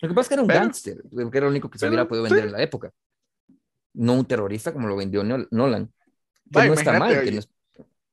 [0.00, 1.82] Lo que pasa es que era un Pero- gángster, que era lo único que se
[1.86, 2.46] pero, hubiera podido vender sí.
[2.46, 2.92] en la época.
[3.94, 5.92] no un terrorista como lo vendió Nolan.
[6.52, 7.10] Que Va, no está mal.
[7.10, 7.32] imagínate, que oye.
[7.32, 7.50] no es-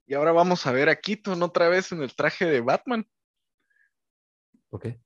[0.07, 3.07] Y ahora vamos a ver a Keaton otra vez en el traje de Batman,
[4.69, 4.99] ¿Por qué?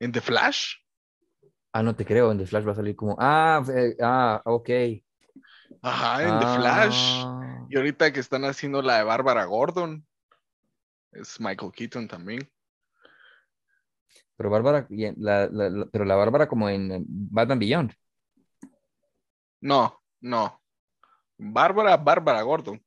[0.00, 0.74] en The Flash.
[1.72, 4.70] Ah, no te creo, en The Flash va a salir como, ah, eh, ah, ok.
[5.82, 7.22] Ajá, en The Flash.
[7.24, 10.06] Ah, Y ahorita que están haciendo la de Bárbara Gordon,
[11.12, 12.48] es Michael Keaton también.
[14.36, 17.92] Pero Bárbara, y la, la- la- pero la Bárbara como en Batman Beyond.
[19.60, 20.60] No, no.
[21.38, 22.82] Bárbara, Bárbara Gordon.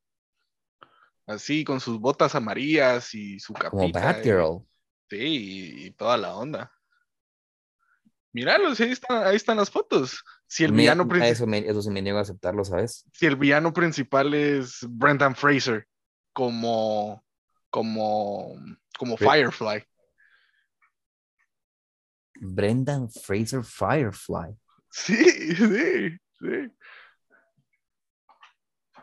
[1.26, 3.70] Así, con sus botas amarillas y su capita.
[3.70, 4.66] Como y- Batgirl.
[5.10, 6.72] Sí, y, y toda la onda.
[8.32, 10.22] Míralos, ahí están, ahí están las fotos.
[10.46, 13.04] Si el, Me- villano a princi- eso, me, eso sí me niego a aceptarlo, ¿sabes?
[13.12, 15.86] si el villano principal es Brendan Fraser,
[16.32, 17.24] como,
[17.70, 18.54] como,
[18.98, 19.16] como.
[19.16, 19.82] Firefly.
[22.40, 24.56] Brendan Fraser Firefly.
[24.90, 26.72] Sí, sí, sí.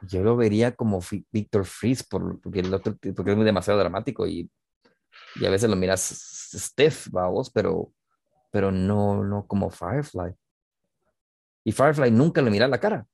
[0.01, 0.99] Yo lo vería como
[1.31, 4.49] Victor Freeze por, porque, el otro, porque es muy demasiado dramático y,
[5.35, 6.01] y a veces lo miras
[6.53, 7.93] stiff, vamos, pero,
[8.51, 10.33] pero no, no como Firefly.
[11.63, 13.07] Y Firefly nunca le mira la cara.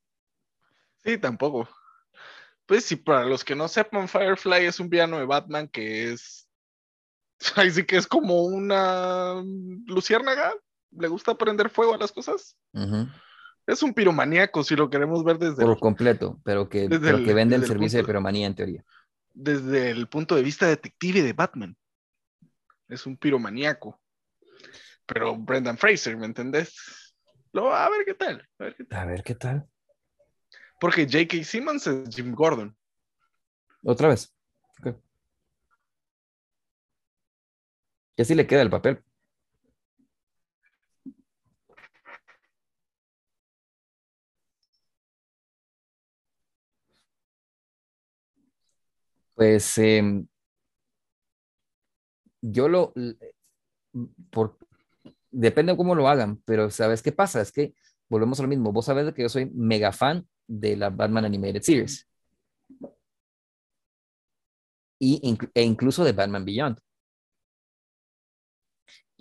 [1.04, 1.68] Sí, tampoco.
[2.66, 6.41] Pues sí, para los que no sepan, Firefly es un villano de Batman que es.
[7.56, 9.42] Ahí sí que es como una
[9.88, 10.54] luciérnaga.
[10.92, 12.56] Le gusta prender fuego a las cosas.
[13.66, 17.26] Es un piromaníaco, si lo queremos ver desde, Por el, completo, pero que, pero el-
[17.26, 18.84] que vende el servicio de piromanía en teoría.
[19.34, 21.78] desde el punto de vista detective de Batman.
[22.90, 24.02] Es un piromaníaco.
[25.06, 26.74] Pero Brendan Fraser, ¿me entendés?
[27.54, 28.46] Lo, a ver qué tal.
[28.60, 29.00] a ver qué tal.
[29.00, 29.70] A ver qué tal.
[30.80, 31.44] Porque J.K.
[31.44, 32.76] Simmons es Jim Gordon.
[33.84, 34.34] Otra vez.
[34.80, 34.98] Ok.
[38.16, 39.04] Y así le queda el papel.
[49.36, 50.28] Pues em,
[52.42, 52.94] yo lo,
[54.30, 54.58] por,
[55.32, 57.42] depende de cómo lo hagan, pero ¿sabes qué pasa?
[57.42, 57.74] Es que
[58.10, 58.72] volvemos a lo mismo.
[58.72, 62.08] Vos sabés que yo soy mega fan de la Batman Animated Series.
[65.00, 65.20] Y
[65.56, 66.78] e incluso de Batman Beyond.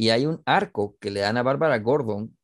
[0.01, 2.35] Y hay un arco que le dan a Bárbara Gordon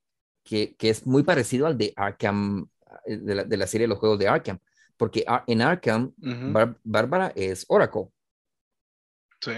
[0.44, 2.68] que, que es muy parecido al de Arkham,
[3.06, 4.58] eh, de la, de la serie de los juegos de Arkham.
[4.98, 8.08] Porque en Arkham, Ujú, Bar- Bárbara es Oracle.
[9.40, 9.52] Sí.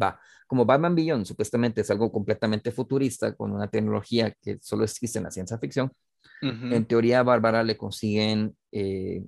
[0.00, 5.18] Va, como Batman Beyond supuestamente es algo completamente futurista con una tecnología que solo existe
[5.18, 5.90] en la ciencia ficción,
[6.42, 6.72] Ujú.
[6.72, 9.24] en teoría a Bárbara le consiguen eh,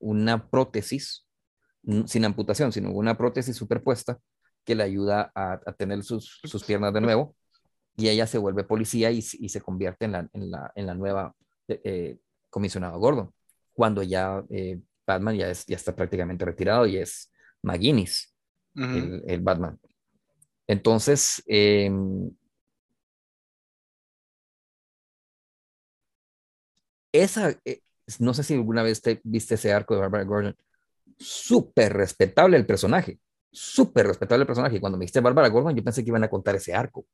[0.00, 1.24] una prótesis,
[2.06, 4.18] sin amputación, sino una prótesis superpuesta
[4.64, 7.36] que le ayuda a, a tener sus, sus piernas de nuevo
[8.00, 11.34] y ella se vuelve policía y, se convierte en la, en la, en la nueva
[11.68, 13.32] eh, eh, comisionado Gordon,
[13.72, 17.30] cuando ya eh, Batman ya, es, ya está prácticamente retirado y es
[17.62, 18.34] McGuinness
[18.74, 19.78] el, el Batman.
[20.66, 21.90] Entonces, eh,
[27.12, 27.54] esa,
[28.18, 30.56] no sé si alguna vez te viste ese arco de Barbara Gordon,
[31.18, 33.18] súper respetable el personaje,
[33.50, 34.76] súper respetable el personaje.
[34.76, 37.04] Y cuando me dijiste Barbara Gordon, yo pensé que iban a contar ese arco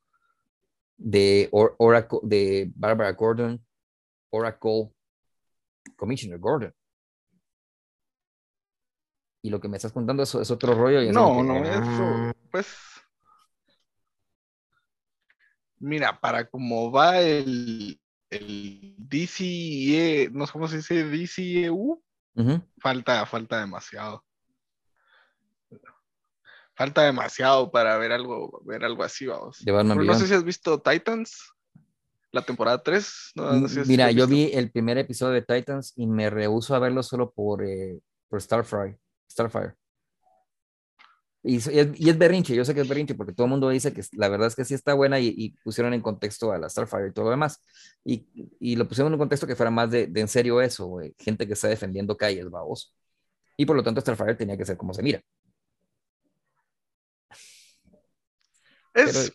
[0.96, 3.64] de Or- Oracle, de Barbara Gordon,
[4.30, 4.90] Oracle,
[5.96, 6.74] Commissioner Gordon.
[9.42, 11.00] Y lo que me estás contando es, es otro rollo.
[11.02, 12.76] y es No, como que- no, eso, pues.
[15.78, 18.00] Mira, para cómo va el,
[18.30, 22.02] el DCE, no sé cómo se dice, DCEU,
[22.80, 24.24] falta, falta demasiado.
[26.76, 29.64] Falta demasiado para ver algo, ver algo así, vamos.
[29.64, 31.54] No sé si has visto Titans,
[32.32, 33.32] la temporada 3.
[33.34, 36.74] No, no sé si Mira, yo vi el primer episodio de Titans y me rehuso
[36.74, 37.98] a verlo solo por, eh,
[38.28, 38.98] por Starfire.
[39.30, 39.74] Starfire.
[41.42, 43.68] Y, y es, y es berrinche, yo sé que es berrinche porque todo el mundo
[43.70, 46.58] dice que la verdad es que sí está buena y, y pusieron en contexto a
[46.58, 47.62] la Starfire y todo lo demás.
[48.04, 48.26] Y,
[48.60, 51.14] y lo pusieron en un contexto que fuera más de, de en serio eso, güey,
[51.18, 52.94] gente que está defendiendo calles, babos.
[53.56, 55.22] Y por lo tanto Starfire tenía que ser como se mira.
[58.96, 59.32] Es,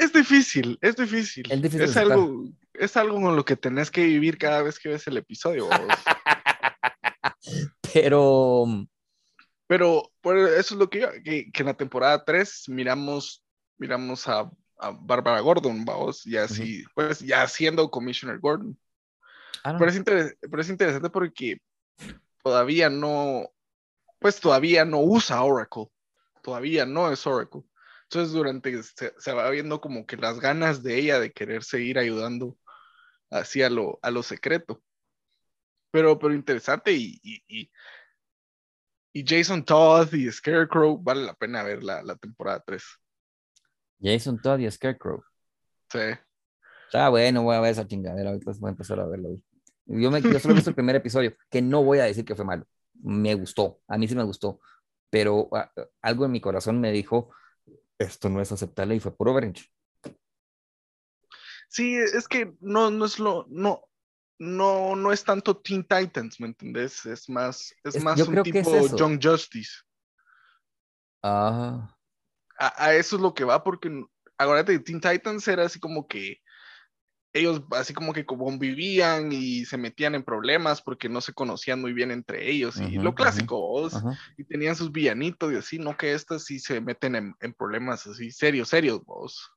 [0.00, 1.50] es difícil, es difícil.
[1.52, 4.88] Es difícil Es algo, es algo con lo que tenés que vivir cada vez que
[4.88, 5.68] ves el episodio.
[9.66, 13.44] Pero Pero eso es lo que yo, que, que en la temporada 3 miramos,
[13.78, 18.78] miramos a, a Bárbara Gordon, vamos, y así, pues ya siendo Commissioner Gordon.
[19.64, 19.76] ah.
[19.78, 21.58] Pero es, interes- pero es interesante porque
[22.42, 23.48] todavía no,
[24.18, 25.86] pues todavía no usa Oracle,
[26.42, 27.62] todavía no es Oracle.
[28.04, 31.98] Entonces durante, se, se va viendo como que las ganas de ella de querer seguir
[31.98, 32.56] ayudando
[33.30, 34.82] así a lo, a lo secreto.
[35.90, 37.70] pero, pero interesante y, y, y,
[39.12, 42.82] y Jason Todd y Scarecrow, vale la pena ver la, la temporada 3.
[44.00, 45.22] Jason Todd y Scarecrow.
[45.90, 46.00] Sí.
[46.86, 49.38] Está bueno, voy a ver esa chingadera, ahorita voy a empezar a verlo.
[49.86, 52.34] Yo, me, yo solo he visto el primer episodio, que no voy a decir que
[52.34, 52.66] fue malo.
[53.02, 54.60] Me gustó, a mí sí me gustó,
[55.10, 55.70] pero ah,
[56.02, 57.30] algo en mi corazón me dijo,
[57.98, 59.70] esto no es aceptable y fue por Overreach.
[61.68, 63.82] Sí, es que no, no es lo, no,
[64.38, 67.04] no, no es tanto Teen Titans, ¿me entendés?
[67.06, 68.96] Es más, es, Es- más un es tipo eso.
[68.96, 69.72] Young Justice.
[71.22, 71.96] Ah,
[72.58, 73.88] A, a eso es lo que va, porque
[74.38, 76.38] que Teen Titans era así como que
[77.34, 81.92] ellos así como que convivían y se metían en problemas porque no se conocían muy
[81.92, 84.16] bien entre ellos y lo clásico, vos, ajá.
[84.38, 88.06] y tenían sus villanitos y así, no que estas sí se meten en, en problemas
[88.06, 89.50] así serios, serios, vos.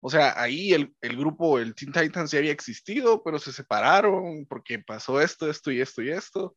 [0.00, 4.44] O sea, ahí el, el grupo, el Teen Titans ya había existido, pero se separaron
[4.46, 6.54] porque pasó esto, esto y esto y esto.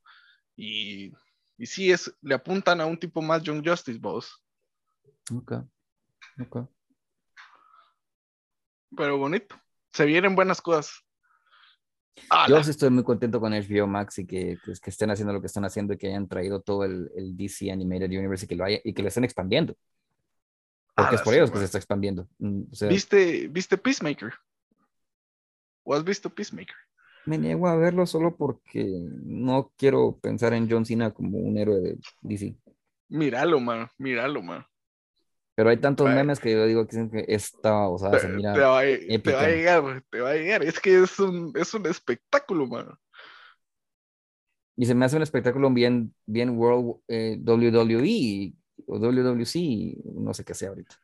[0.57, 1.13] Y,
[1.57, 4.43] y sí, es, le apuntan a un tipo más Young Justice, vos.
[5.33, 5.53] Ok.
[6.41, 6.69] Ok.
[8.97, 9.55] Pero bonito.
[9.97, 11.03] Se vienen buenas cosas.
[12.47, 15.41] Yo sí estoy muy contento con HBO Max y que, que, que estén haciendo lo
[15.41, 18.55] que están haciendo y que hayan traído todo el, el DC Animated Universe y que
[18.55, 19.75] lo haya, y que lo estén expandiendo.
[20.93, 21.61] Porque es por sí, ellos que man.
[21.61, 22.27] se está expandiendo.
[22.37, 24.33] Mm, O sea, ¿Viste, ¿Viste Peacemaker?
[25.83, 26.75] ¿O has visto Peacemaker?
[27.25, 28.85] me niego a verlo solo porque
[29.25, 32.55] no quiero pensar en John Cena como un héroe de DC.
[33.09, 33.89] Míralo, man.
[33.97, 34.63] Míralo, man.
[35.57, 38.53] Pero hay tantos memes que yo digo que esta, o sea, Te, se mira.
[38.53, 39.37] te va, a- te épica.
[39.37, 40.61] va a llegar, te va a llegar.
[40.63, 42.87] Es que es un, es un espectáculo, man.
[44.75, 48.53] Y se me hace un espectáculo bien, bien World eh, WWE
[48.85, 50.95] o WWC, no sé qué sea ahorita.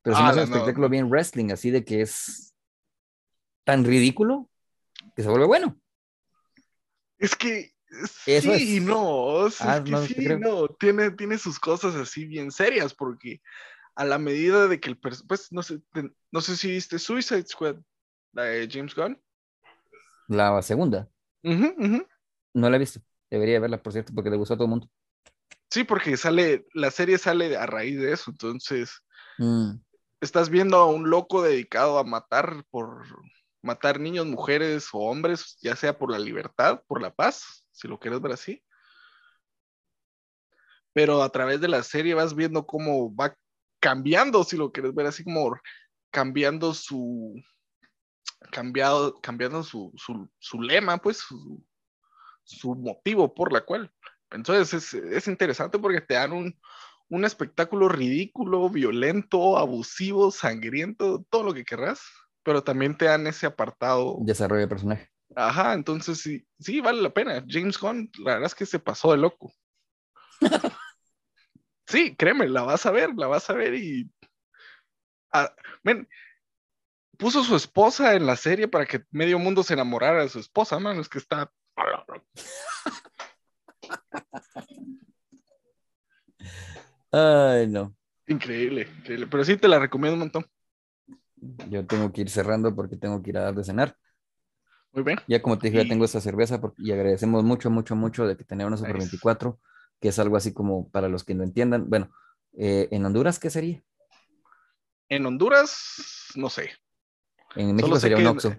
[0.00, 0.90] Pero se me hace Ala, un espectáculo no.
[0.92, 2.54] bien wrestling, así de que es
[3.64, 4.48] tan ridículo
[5.16, 5.76] que se vuelve bueno.
[7.18, 7.74] Es que
[8.26, 9.48] Eso sí y no.
[9.50, 10.38] sea, Ah, es que no, sí, creo.
[10.38, 10.68] no.
[10.68, 13.40] Tiene, tiene sus cosas así bien serias, porque
[13.96, 15.80] a la medida de que el pues no sé,
[16.32, 17.76] no sé si viste Suicide Squad,
[18.32, 19.20] la de James Gunn.
[20.28, 21.08] La segunda,
[22.54, 23.00] no la he visto.
[23.30, 24.88] Debería verla, por cierto, porque le gustó a todo el mundo.
[25.70, 28.90] Sí, porque sale, la serie sale a raíz de eso, entonces
[29.38, 29.80] Mm,
[30.20, 33.04] estás viendo a un loco dedicado a matar por
[33.62, 37.98] matar niños, mujeres o hombres, ya sea por la libertad, por la paz, si lo
[37.98, 38.62] quieres ver así.
[40.92, 43.36] Pero a través de la serie vas viendo cómo va
[43.80, 45.60] cambiando, si lo quieres ver así, como
[46.10, 47.34] cambiando su
[48.50, 53.92] cambiado, cambiando su, su, su lema, pues su, motivo por la cual.
[54.30, 56.58] Entonces es, es interesante porque te dan un,
[57.08, 62.00] un espectáculo ridículo, violento, abusivo, sangriento, todo lo que querrás,
[62.42, 64.16] pero también te dan ese apartado.
[64.20, 65.10] desarrollo de personaje.
[65.36, 67.44] Ajá, entonces sí, sí, vale la pena.
[67.46, 69.52] James Gunn, la verdad es que se pasó de loco.
[71.86, 74.10] sí, créeme, la vas a ver, la vas a ver y.
[75.30, 76.08] Ah, men,
[77.18, 80.78] puso su esposa en la serie para que medio mundo se enamorara de su esposa,
[80.78, 81.52] man, es que está.
[87.12, 87.94] Ay, no.
[88.26, 89.26] Increíble, increíble.
[89.26, 90.46] Pero sí te la recomiendo un montón.
[91.68, 93.98] Yo tengo que ir cerrando porque tengo que ir a dar de cenar.
[94.96, 95.18] Muy bien.
[95.28, 98.34] Ya como te dije, ya tengo esta cerveza por- y agradecemos mucho, mucho, mucho de
[98.34, 99.08] que tener una Super Nice.
[99.08, 99.60] 24,
[100.00, 101.90] que es algo así como para los que no entiendan.
[101.90, 102.10] Bueno,
[102.56, 103.84] eh, en Honduras, ¿qué sería?
[105.10, 106.70] En Honduras, no sé.
[107.56, 108.56] En México sería un Oxxo.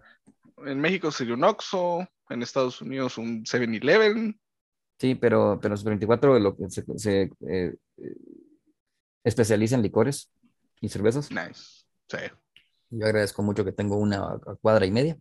[0.63, 4.39] En México sería un Oxxo, en Estados Unidos un 7-Eleven.
[4.99, 7.75] Sí, pero, pero Super 24 lo que se, se, eh,
[9.23, 10.31] especializa en licores
[10.81, 11.31] y cervezas.
[11.31, 11.85] Nice.
[12.07, 12.17] Sí.
[12.91, 15.17] Yo agradezco mucho que tengo una cuadra y media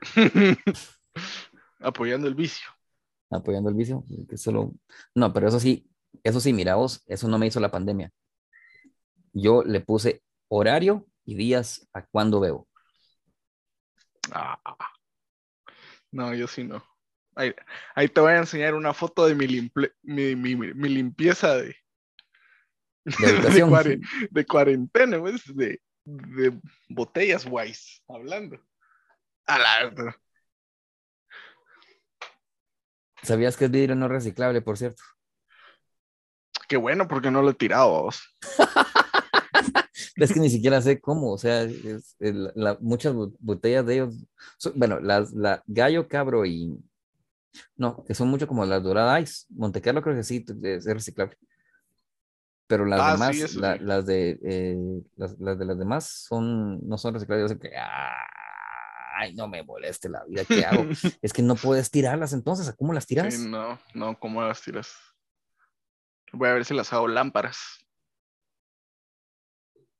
[1.80, 2.68] Apoyando el vicio.
[3.30, 4.04] apoyando el vicio.
[4.28, 4.72] que solo...
[5.14, 5.88] No, pero eso sí,
[6.24, 8.12] eso sí, mira vos, eso no me hizo la pandemia.
[9.32, 12.68] Yo le puse horario y días a cuando bebo.
[14.32, 14.58] Ah.
[16.12, 16.84] No, yo sí no.
[17.36, 17.54] Ahí,
[17.94, 21.76] ahí te voy a enseñar una foto de mi, limple- mi, mi- mi- limpieza de,
[24.30, 28.60] De cuarentena, pues, de, de botellas wise, hablando.
[29.46, 30.14] A la
[33.22, 35.02] ¿Sabías que es vidrio no reciclable, por cierto?
[36.68, 38.08] Qué bueno, porque no lo he tirado.
[40.16, 44.14] Es que ni siquiera sé cómo, o sea, es- el- la- muchas botellas de ellos,
[44.58, 46.74] son- bueno, las la gallo, cabro y,
[47.76, 51.36] no, que son mucho como las Dorada Ice, Monte Carlo creo que sí, es reciclable.
[52.66, 53.82] Pero las Ah, demás, eso la- sí.
[53.84, 54.76] las de eh,
[55.16, 57.70] las, las de las demás son, no son reciclables, yo sé que,
[59.20, 60.84] ay, no me moleste la vida, ¿qué hago?
[61.22, 63.34] es que no puedes tirarlas entonces, ¿cómo las tiras?
[63.34, 64.94] Sí, no, no, ¿cómo las tiras?
[66.32, 67.58] Voy a ver si las hago lámparas.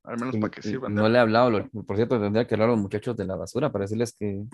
[0.05, 0.95] Al menos para que sirvan.
[0.95, 3.71] No le he hablado, por cierto, tendría que hablar a los muchachos de la basura
[3.71, 4.45] para decirles que,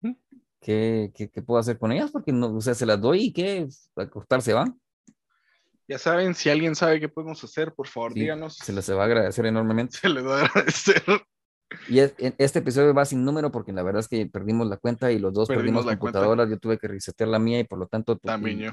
[0.00, 0.12] ¿Mm?
[0.60, 3.32] que, que- que puedo hacer con ellas, porque no, o sea, se las doy y
[3.32, 4.80] que a cortarse van.
[5.86, 8.56] Ya saben, si alguien sabe qué podemos hacer, por favor, Sí, díganos.
[8.56, 9.98] Se les va a agradecer enormemente.
[9.98, 11.02] Se les va a agradecer.
[11.88, 15.10] Y es- este episodio va sin número porque la verdad es que perdimos la cuenta
[15.10, 16.18] y los dos Perdimos perdimos la cuenta.
[16.20, 16.50] computadoras.
[16.50, 18.72] Yo tuve que resetear la mía y por lo tanto tu- También y, yo.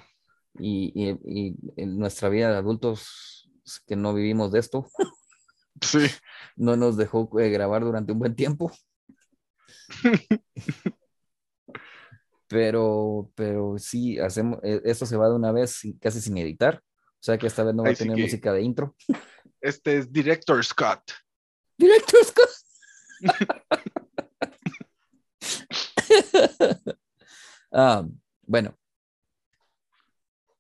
[0.60, 3.50] y- y- y en nuestra vida de adultos
[3.88, 4.88] que no vivimos de esto
[5.82, 6.00] Sí.
[6.56, 8.72] no nos dejó eh, grabar durante un buen tiempo.
[12.48, 16.82] pero, pero sí, hacemos, eh, esto se va de una vez casi sin editar.
[16.84, 18.96] O sea que esta vez no va Ahí a sí tener que- música de intro.
[19.62, 21.02] Este es Director Scott.
[21.78, 22.50] Director Scott.
[27.72, 28.06] Ah,
[28.46, 28.76] bueno,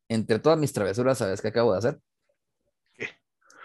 [0.10, 2.00] entre todas mis travesuras, ¿sabes qué acabo de hacer?
[2.94, 3.08] ¿Qué?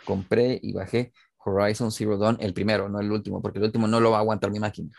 [0.04, 1.12] Compré y bajé
[1.44, 4.20] Horizon Zero Dawn, el primero, no el último, porque el último no lo va a
[4.20, 4.90] aguantar mi máquina.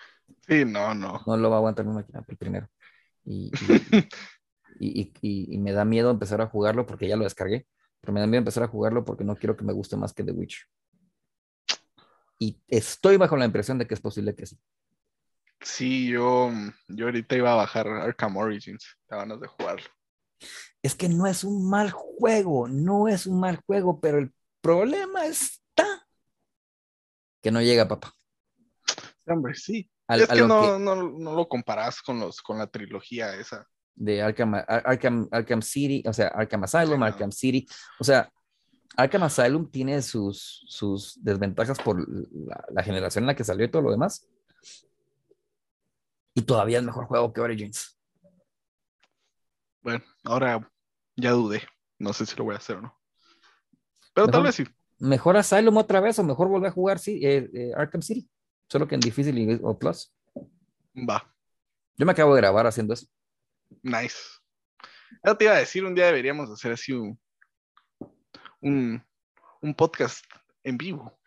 [0.47, 1.21] Sí, no, no.
[1.25, 2.69] No lo va a aguantar mi máquina, el primero.
[3.25, 3.53] Y, y,
[4.79, 7.67] y- y- y me da miedo empezar a jugarlo porque ya lo descargué,
[8.01, 10.23] pero me da miedo empezar a jugarlo porque no quiero que me guste más que
[10.23, 10.61] The Witcher.
[12.39, 14.57] Y estoy bajo la impresión de que es posible que sí.
[15.61, 16.51] Sí, yo,
[16.88, 18.85] yo ahorita iba a bajar Arkham Origins.
[19.07, 19.88] Te ganas de jugarlo.
[20.84, 24.31] Es que no es un mal juego, no es un mal juego, pero el
[24.61, 26.07] problema está
[27.41, 28.14] que no llega, papá.
[29.26, 29.89] Hombre, sí.
[30.07, 33.68] Al- es que lo no, no, no lo comparas con los con la trilogía esa.
[33.95, 37.03] de Arkham, Ar- Arkham, Arkham City, o sea, Arkham Asylum, Sí.
[37.07, 37.68] Arkham City,
[37.99, 38.31] o sea,
[38.95, 43.69] Arkham Asylum tiene sus, sus desventajas por la, la generación en la que salió y
[43.72, 44.27] todo lo demás.
[46.34, 47.97] Y todavía es mejor juego que Origins.
[49.81, 50.72] Bueno, ahora
[51.15, 51.61] ya dudé.
[51.99, 52.97] No sé si lo voy a hacer o no.
[54.14, 54.65] Pero Mejor- tal vez sí.
[54.99, 58.27] ¿Mejor Asylum otra vez o mejor volver a jugar sí, eh, eh, Arkham City?
[58.68, 60.11] Solo que en difícil y- o plus.
[60.95, 61.31] Va.
[61.97, 63.05] Yo me acabo de grabar haciendo eso.
[63.84, 64.15] Nice.
[65.23, 67.19] Ya te iba a decir, un día deberíamos hacer así un,
[68.68, 69.03] un,
[69.61, 70.23] un podcast
[70.64, 71.18] en vivo.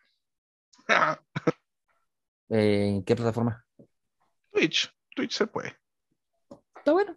[2.53, 3.65] Eh, ¿En qué plataforma?
[4.51, 4.93] Twitch.
[5.15, 5.77] Twitch se puede.
[6.77, 7.17] Está bueno.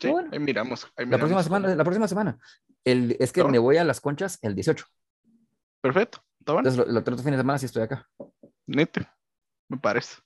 [0.00, 0.30] Sí, Bueno.
[0.32, 0.90] ahí miramos.
[0.96, 2.38] ahí La próxima semana, la próxima semana.
[2.84, 3.62] El, es que Está me bueno.
[3.62, 4.86] voy a las conchas el 18.
[5.82, 6.24] Perfecto.
[6.40, 6.68] Está bueno.
[6.70, 8.08] Entonces, lo- el otro fin de semana sí estoy acá.
[8.66, 9.06] Nete.
[9.68, 10.16] Me parece.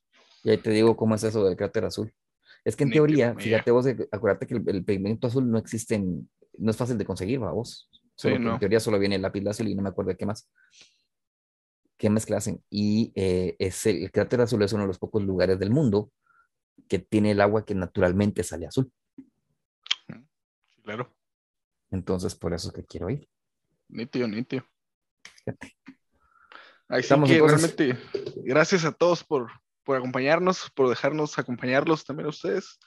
[0.45, 2.15] Y ahí te digo cómo es eso del cráter azul.
[2.65, 6.31] Es que en teoría, fíjate vos, acuérdate que el, el pigmento azul no existe, en-
[6.59, 7.91] no es fácil de conseguir, vos.
[8.17, 8.55] Sí, no.
[8.55, 10.51] En teoría solo viene el lápiz lazuli y no me acuerdo de qué más.
[11.99, 12.63] ¿Qué mezcla hacen?
[12.71, 16.11] Y eh, es el, el cráter azul es uno de los pocos lugares del mundo
[16.89, 18.91] que tiene el agua que naturalmente sale azul.
[20.83, 21.13] Claro.
[21.91, 23.29] Entonces, por eso es que quiero ir.
[23.89, 24.65] Nítido, nítido.
[25.45, 25.77] Fíjate.
[26.89, 29.51] Así Estamos que entonces- realmente, gracias a todos por,
[29.85, 32.79] por acompañarnos, por dejarnos acompañarlos también a ustedes.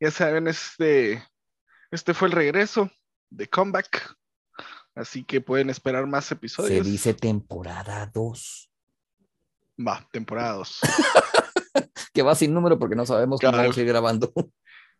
[0.00, 1.22] Ya saben, este,
[1.90, 2.90] este fue el regreso
[3.30, 4.16] de Comeback.
[4.94, 6.86] Así que pueden esperar más Se episodios.
[6.86, 8.70] dice temporada 2.
[9.86, 10.80] Va, temporada 2.
[12.14, 14.30] Que va sin número porque no sabemos cómo vamos a ir grabando.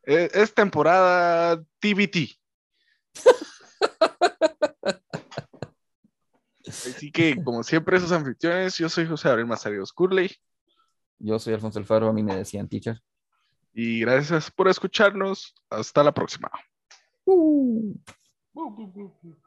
[0.03, 2.41] es, es temporada TBT.
[6.67, 10.35] Así que, como siempre, esos anfitriones, yo soy José Abril Mazarios Curley.
[11.19, 12.99] Yo soy Alfonso Alfaro, a mí me decían teacher.
[13.75, 15.55] Y gracias por escucharnos.
[15.69, 16.51] Hasta la próxima.
[17.27, 17.95] Uh.
[18.55, 19.42] Uh, uh, uh, uh.